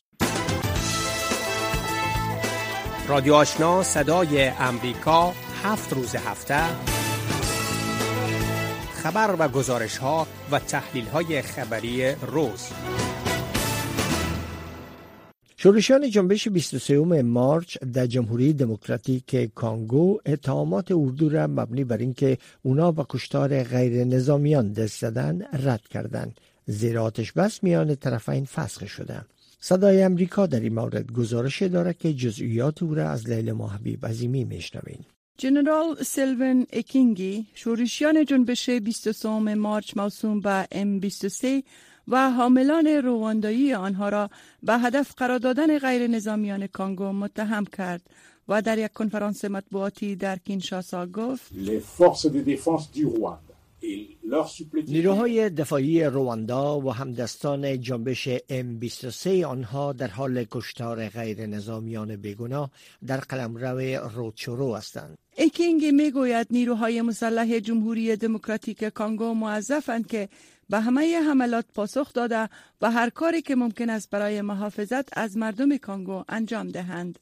رادیو 3.07 3.33
آشنا 3.33 3.83
صدای 3.83 4.47
امریکا 4.47 5.33
هفت 5.63 5.93
روز 5.93 6.15
هفته. 6.15 6.63
خبر 9.03 9.35
و 9.39 9.47
گزارش 9.47 9.97
ها 9.97 10.27
و 10.51 10.59
تحلیل 10.59 11.05
های 11.05 11.41
خبری 11.41 12.11
روز. 12.11 12.69
شورشیان 15.57 16.09
جنبش 16.09 16.47
23 16.47 17.21
مارچ 17.21 17.77
در 17.77 18.05
جمهوری 18.05 18.53
دموکراتیک 18.53 19.53
کانگو 19.55 20.17
اتهامات 20.25 20.91
اردو 20.91 21.29
را 21.29 21.47
مبنی 21.47 21.83
بر 21.83 21.97
اینکه 21.97 22.37
اونا 22.61 22.91
به 22.91 23.05
کشتار 23.09 23.63
غیر 23.63 24.03
نظامیان 24.03 24.71
دست 24.71 25.01
زدن 25.01 25.41
رد 25.53 25.81
کردند. 25.81 26.39
زیرا 26.65 27.03
آتش 27.03 27.31
بس 27.31 27.63
میان 27.63 27.95
طرفین 27.95 28.45
فسخ 28.45 28.87
شده. 28.87 29.21
صدای 29.59 30.03
امریکا 30.03 30.45
در 30.45 30.59
این 30.59 30.73
مورد 30.73 31.11
گزارش 31.11 31.61
دارد 31.61 31.97
که 31.97 32.13
جزئیات 32.13 32.83
او 32.83 32.95
را 32.95 33.09
از 33.09 33.29
لیل 33.29 33.51
محبیب 33.51 34.05
عظیمی 34.05 34.43
میشنویم 34.43 35.05
جنرال 35.37 36.03
سیلون 36.03 36.67
اکینگی 36.73 37.45
شورشیان 37.53 38.25
جنبش 38.25 38.69
23 38.69 39.29
مارچ 39.55 39.97
موسوم 39.97 40.39
به 40.39 40.67
M23 40.71 41.63
و 42.07 42.31
حاملان 42.31 42.87
رواندایی 42.87 43.73
آنها 43.73 44.09
را 44.09 44.29
به 44.63 44.73
هدف 44.77 45.13
قرار 45.17 45.39
دادن 45.39 45.79
غیر 45.79 46.07
نظامیان 46.07 46.67
کانگو 46.67 47.11
متهم 47.11 47.65
کرد 47.65 48.01
و 48.47 48.61
در 48.61 48.77
یک 48.77 48.93
کنفرانس 48.93 49.45
مطبوعاتی 49.45 50.15
در 50.15 50.35
کینشاسا 50.37 51.05
گفت 51.05 51.51
نیروهای 54.87 55.49
دفاعی 55.49 56.03
رواندا 56.03 56.79
و 56.79 56.93
همدستان 56.93 57.81
جنبش 57.81 58.29
M23 58.37 59.27
آنها 59.27 59.93
در 59.93 60.07
حال 60.07 60.45
کشتار 60.51 61.09
غیر 61.09 61.45
نظامیان 61.45 62.15
بیگناه 62.15 62.71
در 63.07 63.17
قلمرو 63.17 64.09
روتشورو 64.09 64.75
هستند. 64.75 65.17
ایکینگی 65.35 65.85
می‌گوید 65.85 66.47
نیروهای 66.51 67.01
مسلح 67.01 67.59
جمهوری 67.59 68.15
دموکراتیک 68.15 68.83
کانگو 68.83 69.33
موظفند 69.33 70.07
که 70.07 70.29
به 70.69 70.79
همه 70.79 71.19
حملات 71.19 71.65
پاسخ 71.75 72.13
داده 72.13 72.49
و 72.81 72.91
هر 72.91 73.09
کاری 73.09 73.41
که 73.41 73.55
ممکن 73.55 73.89
است 73.89 74.09
برای 74.09 74.41
محافظت 74.41 75.17
از 75.17 75.37
مردم 75.37 75.77
کانگو 75.77 76.23
انجام 76.29 76.67
دهند. 76.69 77.19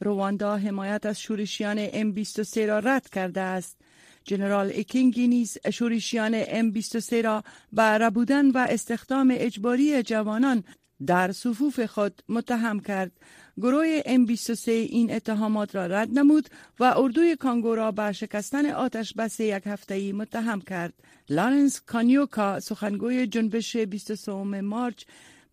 رواندا 0.00 0.56
حمایت 0.56 1.06
از 1.06 1.20
شورشیان 1.20 1.86
M23 1.86 2.56
را 2.56 2.78
رد 2.78 3.08
کرده 3.08 3.40
است. 3.40 3.76
جنرال 4.24 4.70
ایکینگی 4.70 5.28
نیز 5.28 5.58
شورشیان 5.72 6.44
M23 6.44 7.12
را 7.12 7.44
به 7.72 7.82
ربودن 7.82 8.50
و 8.50 8.66
استخدام 8.70 9.34
اجباری 9.36 10.02
جوانان 10.02 10.64
در 11.06 11.32
صفوف 11.32 11.80
خود 11.80 12.22
متهم 12.28 12.80
کرد 12.80 13.12
گروه 13.56 14.00
M23 14.00 14.68
این 14.68 15.12
اتهامات 15.12 15.74
را 15.76 15.86
رد 15.86 16.18
نمود 16.18 16.48
و 16.80 16.94
اردوی 16.96 17.36
کانگو 17.36 17.74
را 17.74 17.92
به 17.92 18.12
شکستن 18.12 18.66
آتش 18.66 19.14
بس 19.14 19.40
یک 19.40 19.62
هفته 19.66 20.12
متهم 20.12 20.60
کرد. 20.60 20.94
لارنس 21.28 21.80
کانیوکا 21.80 22.60
سخنگوی 22.60 23.26
جنبش 23.26 23.76
23 23.76 24.32
مارچ 24.60 25.04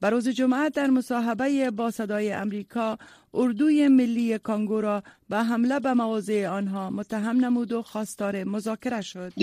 بر 0.01 0.09
روز 0.09 0.27
جمعه 0.29 0.69
در 0.69 0.87
مصاحبه 0.87 1.71
با 1.71 1.91
صدای 1.91 2.31
امریکا 2.33 2.97
اردوی 3.33 3.87
ملی 3.87 4.37
کانگو 4.37 4.81
را 4.81 5.03
به 5.29 5.37
حمله 5.37 5.79
به 5.79 5.93
مواضع 5.93 6.47
آنها 6.47 6.89
متهم 6.89 7.45
نمود 7.45 7.71
و 7.71 7.83
خواستار 7.83 8.43
مذاکره 8.43 9.01
شد. 9.01 9.33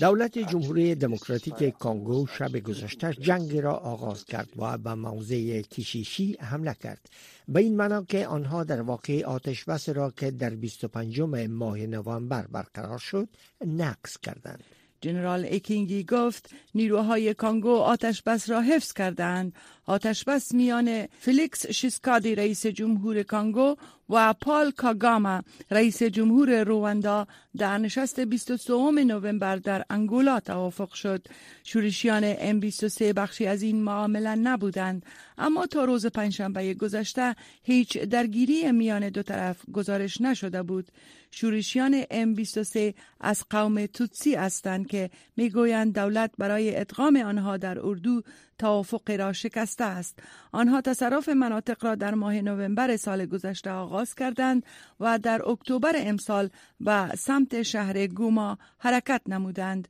دولت 0.00 0.38
جمهوری 0.38 0.94
دموکراتیک 0.94 1.78
کانگو 1.78 2.26
شب 2.26 2.56
گذشته 2.58 3.14
جنگ 3.14 3.56
را 3.56 3.76
آغاز 3.76 4.24
کرد 4.24 4.48
و 4.56 4.78
به 4.78 4.94
موضع 4.94 5.60
کیشیشه 5.60 6.36
حمله 6.40 6.74
کرد. 6.74 7.10
به 7.48 7.60
این 7.60 7.76
معنا 7.76 8.04
که 8.04 8.26
آنها 8.26 8.64
در 8.64 8.80
واقع 8.80 9.24
آتش 9.24 9.64
بس 9.64 9.88
را 9.88 10.10
که 10.10 10.30
در 10.30 10.50
25 10.54 11.20
ماه 11.20 11.78
نوامبر 11.78 12.46
برقرار 12.46 12.98
شد 12.98 13.28
نقض 13.66 14.18
کردند. 14.18 14.64
جنرال 15.04 15.44
ایکینگی 15.44 16.04
گفت 16.04 16.50
نیروهای 16.74 17.34
کانگو 17.34 17.76
آتش 17.76 18.22
بس 18.22 18.50
را 18.50 18.60
حفظ 18.60 18.92
کردند. 18.92 19.52
آتش 19.86 20.24
بس 20.24 20.54
میان 20.54 21.06
فلیکس 21.06 21.66
شیسکدی 21.66 22.34
رئیس 22.34 22.66
جمهور 22.66 23.22
کانگو 23.22 23.76
و 24.10 24.32
پال 24.32 24.70
کاگاما 24.70 25.42
رئیس 25.70 26.02
جمهور 26.02 26.64
رواندا 26.64 27.26
در 27.56 27.78
نشست 27.78 28.20
23 28.20 28.72
نوامبر 29.04 29.56
در 29.56 29.84
انگولا 29.90 30.40
توافق 30.40 30.92
شد. 30.92 31.26
شورشیان 31.64 32.34
M23 32.34 33.02
بخشی 33.02 33.46
از 33.46 33.62
این 33.62 33.82
معامله 33.82 34.34
نبودند 34.34 35.06
اما 35.38 35.66
تا 35.66 35.84
روز 35.84 36.06
پنجشنبه 36.06 36.74
گذشته 36.74 37.34
هیچ 37.62 37.98
درگیری 37.98 38.72
میان 38.72 39.08
دو 39.08 39.22
طرف 39.22 39.70
گزارش 39.72 40.20
نشده 40.20 40.62
بود. 40.62 40.88
شورشیان 41.30 42.02
M23 42.02 42.94
از 43.20 43.44
قوم 43.50 43.86
توتسی 43.86 44.34
هستند 44.34 44.86
که 44.86 45.10
می‌گویند 45.36 45.94
دولت 45.94 46.30
برای 46.38 46.76
ادغام 46.76 47.16
آنها 47.16 47.56
در 47.56 47.80
اردو 47.80 48.22
توافق 48.58 49.10
را 49.10 49.32
شکسته 49.32 49.84
است 49.84 50.18
آنها 50.52 50.80
تصرف 50.80 51.28
مناطق 51.28 51.84
را 51.84 51.94
در 51.94 52.14
ماه 52.14 52.40
نوامبر 52.40 52.96
سال 52.96 53.26
گذشته 53.26 53.70
آغاز 53.70 54.14
کردند 54.14 54.66
و 55.00 55.18
در 55.18 55.48
اکتبر 55.48 55.92
امسال 55.96 56.50
به 56.80 57.08
سمت 57.18 57.62
شهر 57.62 58.06
گوما 58.06 58.58
حرکت 58.78 59.22
نمودند 59.26 59.88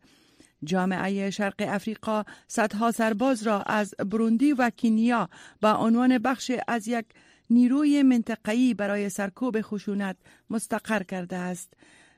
جامعه 0.65 1.31
شرق 1.31 1.55
افریقا 1.59 2.25
صدها 2.49 2.91
سرباز 2.91 3.43
را 3.43 3.63
از 3.63 3.95
بروندی 4.11 4.53
و 4.53 4.71
کینیا 4.71 5.29
به 5.61 5.69
عنوان 5.69 6.19
بخش 6.19 6.53
از 6.69 6.89
یک 6.89 7.07
نیروی 7.51 8.03
منطقه‌ای 8.03 8.75
برای 8.75 9.09
سرکوب 9.09 9.61
خشونت 9.61 10.17
مستقر 10.51 11.03
کرده 11.03 11.37
است. 11.37 11.75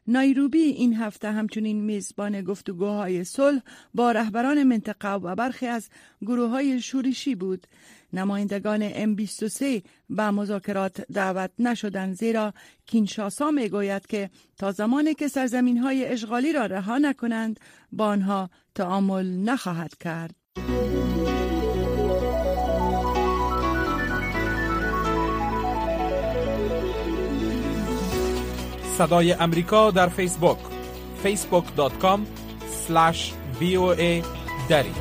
نایروبی 0.09 0.59
این 0.59 0.95
هفته 0.95 1.33
همچنین 1.33 1.81
میزبان 1.85 2.43
گفتگوهای 2.43 3.25
صلح 3.25 3.61
با 3.95 4.13
رهبران 4.13 4.63
منطقه 4.63 5.15
و 5.15 5.35
برخی 5.35 5.67
از 5.67 5.89
گروه 6.23 6.51
های 6.51 6.81
شورشی 6.81 7.35
بود. 7.35 7.67
نمایندگان 8.13 9.15
M23 9.17 9.65
به 10.11 10.31
مذاکرات 10.31 11.01
دعوت 11.13 11.51
نشدند 11.59 12.15
زیرا 12.15 12.55
کینشاسا 12.87 13.51
می 13.51 13.69
گوید 13.69 14.07
که 14.07 14.31
تا 14.59 14.73
زمانی 14.73 15.15
که 15.15 15.29
سرزمین 15.29 15.79
های 15.79 16.05
اشغالی 16.05 16.53
را 16.53 16.67
رها 16.67 16.99
نکنند 16.99 17.61
با 17.93 18.07
آنها 18.07 18.51
تعامل 18.75 19.27
نخواهد 19.27 19.95
کرد. 19.99 20.35
صدای 28.99 29.33
امریکا 29.33 29.91
در 29.91 30.09
فیسبوک. 30.09 30.59
facebook.com 31.25 32.21
voa 33.61 34.25
دری. 34.69 34.93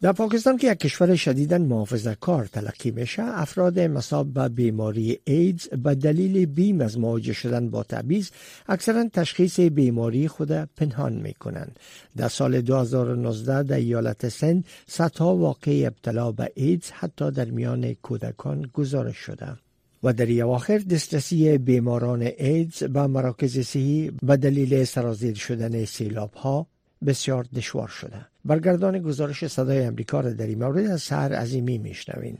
در 0.00 0.12
پاکستان 0.12 0.56
که 0.56 0.72
یک 0.72 0.78
کشور 0.78 1.16
شدیدا 1.16 1.58
محافظه 1.58 2.14
کار 2.14 2.44
تلقی 2.46 2.90
میشه 2.90 3.22
افراد 3.22 3.78
مصاب 3.80 4.32
به 4.32 4.48
بیماری 4.48 5.18
ایدز 5.24 5.68
به 5.68 5.94
دلیل 5.94 6.46
بیم 6.46 6.80
از 6.80 6.98
مواجه 6.98 7.32
شدن 7.32 7.70
با 7.70 7.82
تبعیض 7.82 8.30
اکثرا 8.68 9.08
تشخیص 9.12 9.60
بیماری 9.60 10.28
خود 10.28 10.52
پنهان 10.52 11.12
می‌کنند. 11.12 11.78
در 12.16 12.28
سال 12.28 12.60
2019 12.60 13.62
در 13.62 13.76
ایالت 13.76 14.28
سند 14.28 14.64
صدها 14.86 15.36
واقع 15.36 15.82
ابتلا 15.86 16.32
به 16.32 16.52
ایدز 16.54 16.90
حتی 16.90 17.30
در 17.30 17.44
میان 17.44 17.94
کودکان 17.94 18.70
گزارش 18.74 19.16
شده. 19.16 19.56
و 20.02 20.12
در 20.12 20.42
اواخر 20.42 20.78
دسترسی 20.78 21.58
بیماران 21.58 22.22
ایدز 22.22 22.84
به 22.84 23.06
مراکز 23.06 23.58
صحی 23.58 24.10
به 24.22 24.36
دلیل 24.36 24.84
سرازیر 24.84 25.34
شدن 25.34 25.84
سیلاب 25.84 26.34
ها 26.34 26.66
بسیار 27.06 27.44
دشوار 27.56 27.88
شده 27.88 28.26
برگردان 28.44 28.98
گزارش 28.98 29.46
صدای 29.46 29.84
امریکا 29.84 30.20
را 30.20 30.32
در 30.32 30.46
این 30.46 30.64
مورد 30.64 30.86
از 30.86 31.02
سهر 31.02 31.34
عظیمی 31.34 31.78
میشنوین 31.78 32.38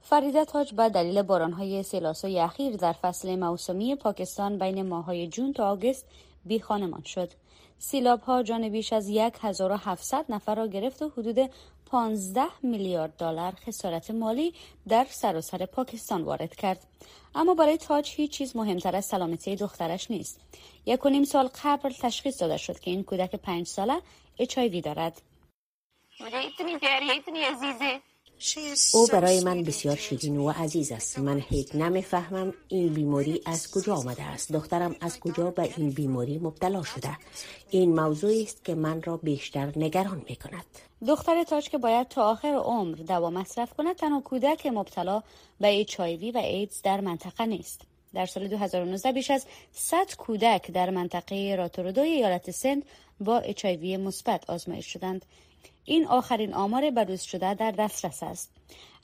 فریده 0.00 0.44
تاج 0.44 0.74
به 0.74 0.88
دلیل 0.88 1.22
بارانهای 1.22 1.82
سیلاسوی 1.82 2.40
اخیر 2.40 2.76
در 2.76 2.92
فصل 2.92 3.36
موسمی 3.36 3.96
پاکستان 3.96 4.58
بین 4.58 4.82
ماهای 4.82 5.28
جون 5.28 5.52
تا 5.52 5.70
آگست 5.70 6.06
بی 6.44 6.60
خانمان 6.60 7.02
شد. 7.02 7.28
سیلاب 7.78 8.20
ها 8.20 8.42
جان 8.42 8.68
بیش 8.68 8.92
از 8.92 9.10
1700 9.40 10.24
نفر 10.28 10.54
را 10.54 10.66
گرفت 10.66 11.02
و 11.02 11.08
حدود 11.08 11.50
15 11.92 12.48
میلیارد 12.62 13.16
دلار 13.16 13.52
خسارت 13.66 14.10
مالی 14.10 14.54
در 14.88 15.06
سراسر 15.10 15.66
پاکستان 15.66 16.22
وارد 16.22 16.56
کرد. 16.56 16.86
اما 17.34 17.54
برای 17.54 17.76
تاج 17.76 18.10
هیچ 18.16 18.30
چیز 18.30 18.56
مهمتر 18.56 18.96
از 18.96 19.04
سلامتی 19.04 19.56
دخترش 19.56 20.10
نیست. 20.10 20.40
یک 20.86 21.06
و 21.06 21.08
نیم 21.08 21.24
سال 21.24 21.48
قبل 21.64 21.92
تشخیص 21.92 22.40
داده 22.40 22.56
شد 22.56 22.80
که 22.80 22.90
این 22.90 23.04
کودک 23.04 23.36
پنج 23.36 23.66
ساله 23.66 24.02
اچ 24.38 24.58
دارد. 24.58 25.22
او 28.94 29.06
برای 29.06 29.40
من 29.40 29.62
بسیار 29.62 29.96
شیرین 29.96 30.36
و 30.36 30.50
عزیز 30.50 30.92
است. 30.92 31.18
من 31.18 31.42
هیچ 31.48 31.74
نمی‌فهمم 31.74 32.54
این 32.68 32.94
بیماری 32.94 33.42
از 33.46 33.70
کجا 33.70 33.94
آمده 33.94 34.22
است. 34.22 34.52
دخترم 34.52 34.96
از 35.00 35.20
کجا 35.20 35.50
به 35.50 35.62
این 35.76 35.90
بیماری 35.90 36.38
مبتلا 36.38 36.82
شده 36.82 37.18
این 37.70 38.00
موضوعی 38.00 38.42
است 38.42 38.64
که 38.64 38.74
من 38.74 39.02
را 39.02 39.16
بیشتر 39.16 39.72
نگران 39.76 40.22
می 40.28 40.36
کند 40.36 40.64
دختر 41.06 41.44
تاج 41.44 41.68
که 41.68 41.78
باید 41.78 42.08
تا 42.08 42.30
آخر 42.30 42.48
عمر 42.48 42.94
دوا 42.96 43.30
مصرف 43.30 43.72
کند 43.72 43.96
تنها 43.96 44.20
کودک 44.20 44.66
مبتلا 44.66 45.22
به 45.60 45.68
ایچ 45.68 45.96
در 45.96 46.40
ایدز 46.40 46.82
در 46.82 47.00
منطقه 47.00 47.46
نیست. 47.46 47.80
در 48.14 48.26
سال 48.26 48.48
2019 48.48 49.12
بیش 49.12 49.30
از 49.30 49.46
100 49.72 50.14
کودک 50.18 50.70
در 50.70 50.90
منطقه 50.90 51.54
راتورودوی 51.58 52.08
ایالت 52.08 52.50
سند 52.50 52.82
با 53.20 53.38
اچ 53.38 53.64
مثبت 53.64 54.50
آزمایش 54.50 54.86
شدند. 54.86 55.24
این 55.84 56.06
آخرین 56.06 56.54
آمار 56.54 56.90
بروز 56.90 57.20
شده 57.20 57.54
در 57.54 57.70
دسترس 57.70 58.22
است. 58.22 58.50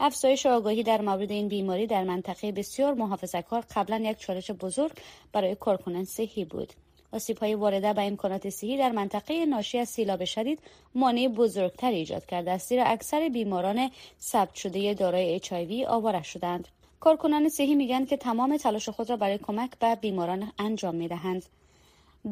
افزایش 0.01 0.47
آگاهی 0.47 0.83
در 0.83 1.01
مورد 1.01 1.31
این 1.31 1.49
بیماری 1.49 1.87
در 1.87 2.05
منطقه 2.05 2.53
بسیار 2.53 2.95
محافظه‌کار 2.95 3.65
قبلا 3.77 3.97
یک 3.97 4.19
چالش 4.19 4.51
بزرگ 4.51 4.93
برای 5.33 5.55
کارکنان 5.55 6.05
صحی 6.05 6.45
بود. 6.45 6.73
آسیب 7.13 7.39
های 7.39 7.55
وارده 7.55 7.93
به 7.93 8.03
امکانات 8.03 8.49
صحی 8.49 8.77
در 8.77 8.91
منطقه 8.91 9.47
ناشی 9.47 9.79
از 9.79 9.89
سیلاب 9.89 10.25
شدید 10.25 10.59
مانع 10.95 11.29
بزرگتر 11.29 11.91
ایجاد 11.91 12.27
کرده 12.27 12.51
است 12.51 12.69
زیرا 12.69 12.85
اکثر 12.85 13.29
بیماران 13.29 13.91
ثبت 14.21 14.55
شده 14.55 14.95
دارای 14.95 15.35
اچ 15.35 15.53
آواره 15.89 16.23
شدند. 16.23 16.69
کارکنان 17.01 17.49
صحی 17.49 17.75
میگن 17.75 18.05
که 18.05 18.17
تمام 18.17 18.57
تلاش 18.57 18.89
خود 18.89 19.11
را 19.11 19.17
برای 19.17 19.39
کمک 19.39 19.79
به 19.79 19.95
بیماران 19.95 20.53
انجام 20.59 20.95
می‌دهند. 20.95 21.45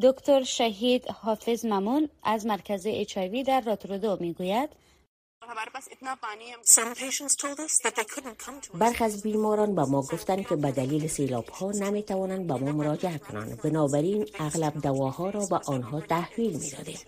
دکتر 0.03 0.43
شهید 0.43 1.11
حافظ 1.11 1.65
ممون 1.65 2.09
از 2.23 2.47
مرکز 2.47 2.87
اچ 2.87 3.19
در 3.47 3.61
راترودو 3.61 4.17
می‌گوید. 4.21 4.71
برخ 8.75 9.03
از 9.03 9.23
بیماران 9.23 9.75
به 9.75 9.85
ما 9.85 10.03
گفتند 10.03 10.47
که 10.47 10.57
به 10.57 10.73
دلیل 10.73 11.07
سیلاب 11.07 11.49
ها 11.49 11.71
نمی 11.71 12.03
توانند 12.03 12.47
به 12.47 12.55
ما 12.55 12.73
مراجعه 12.73 13.19
کنند. 13.19 13.63
بنابراین 13.63 14.27
اغلب 14.39 14.81
دواها 14.83 15.31
را 15.31 15.47
به 15.47 15.61
آنها 15.67 16.01
تحویل 16.01 16.57
می 16.57 16.71
دادیم 16.71 16.99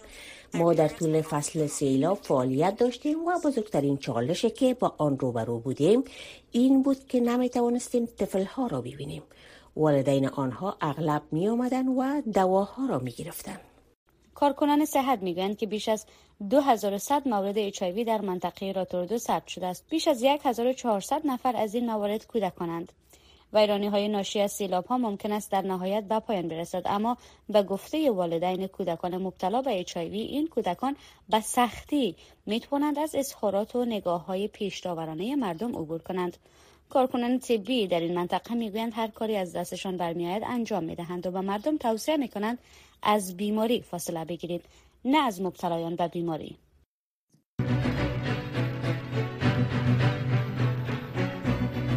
ما 0.54 0.74
در 0.74 0.88
طول 0.88 1.22
فصل 1.22 1.66
سیلاب 1.66 2.18
فعالیت 2.22 2.76
داشتیم 2.76 3.24
و 3.24 3.38
بزرگترین 3.44 3.96
چالشی 3.96 4.50
که 4.50 4.74
با 4.74 4.94
آن 4.98 5.18
روبرو 5.18 5.58
بودیم 5.58 6.04
این 6.52 6.82
بود 6.82 7.06
که 7.06 7.20
نمی 7.20 7.50
توانستیم 7.50 8.06
طفل 8.06 8.44
ها 8.44 8.66
را 8.66 8.80
ببینیم. 8.80 9.22
والدین 9.78 10.28
آنها 10.28 10.76
اغلب 10.80 11.22
می 11.32 11.48
آمدن 11.48 11.88
و 11.88 12.22
دواها 12.34 12.86
را 12.86 12.98
می 12.98 13.10
گرفتن. 13.10 13.60
کارکنان 14.34 14.84
صحت 14.84 15.22
می‌گویند 15.22 15.56
که 15.56 15.66
بیش 15.66 15.88
از 15.88 16.06
2100 16.50 17.28
مورد 17.28 17.58
اچ 17.58 17.82
در 17.82 18.20
منطقه 18.20 18.72
راتوردو 18.72 19.18
ثبت 19.18 19.46
شده 19.46 19.66
است. 19.66 19.84
بیش 19.90 20.08
از 20.08 20.24
1400 20.24 21.20
نفر 21.24 21.56
از 21.56 21.74
این 21.74 21.86
موارد 21.86 22.26
کودکانند. 22.26 22.92
ویرانی 23.52 23.86
های 23.86 24.08
ناشی 24.08 24.40
از 24.40 24.52
سیلاب 24.52 24.86
ها 24.86 24.98
ممکن 24.98 25.32
است 25.32 25.52
در 25.52 25.62
نهایت 25.62 26.04
به 26.04 26.18
پایان 26.18 26.48
برسد 26.48 26.82
اما 26.86 27.16
به 27.48 27.62
گفته 27.62 28.10
والدین 28.10 28.66
کودکان 28.66 29.16
مبتلا 29.16 29.62
به 29.62 29.80
اچ 29.80 29.96
این 29.96 30.46
کودکان 30.48 30.96
به 31.28 31.40
سختی 31.40 32.16
می 32.46 32.60
توانند 32.60 32.98
از 32.98 33.14
اظهارات 33.14 33.76
و 33.76 33.84
نگاه 33.84 34.26
های 34.26 34.48
پیش 34.48 34.86
مردم 34.86 35.76
عبور 35.76 36.02
کنند 36.02 36.36
کارکنان 36.90 37.38
طبی 37.38 37.86
در 37.86 38.00
این 38.00 38.14
منطقه 38.14 38.54
می‌گویند 38.54 38.92
هر 38.94 39.08
کاری 39.08 39.36
از 39.36 39.52
دستشان 39.52 39.96
برمیآید 39.96 40.42
انجام 40.46 40.84
می‌دهند 40.84 41.26
و 41.26 41.30
به 41.30 41.40
مردم 41.40 41.76
توصیه 41.76 42.16
می‌کنند 42.16 42.58
از 43.02 43.36
بیماری 43.36 43.82
فاصله 43.82 44.24
بگیرید 44.24 44.64
نه 45.04 45.18
از 45.18 45.40
مبتلایان 45.42 45.96
به 45.96 46.08
بیماری. 46.08 46.56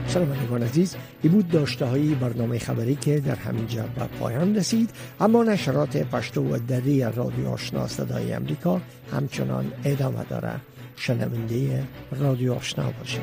شنوندگان 0.08 0.64
عزیز 0.64 0.96
این 1.24 1.32
بود 1.32 1.50
داشته 1.50 1.86
های 1.86 2.16
برنامه 2.16 2.60
خبری 2.60 2.96
که 2.96 3.20
در 3.20 3.36
همینجا 3.36 3.84
به 3.84 4.06
پایان 4.20 4.56
رسید. 4.56 4.90
اما 5.20 5.44
نشرات 5.44 5.98
پشتو 5.98 6.42
و 6.42 6.58
دری 6.58 7.04
رادیو 7.04 7.50
آشنا 7.50 7.88
صدای 7.88 8.34
امریکا 8.34 8.82
همچنان 9.12 9.72
ادامه 9.86 10.24
داره 10.24 10.56
شنونده 10.96 11.84
رادیو 12.12 12.54
آشنا 12.54 12.92
باشید. 12.92 13.22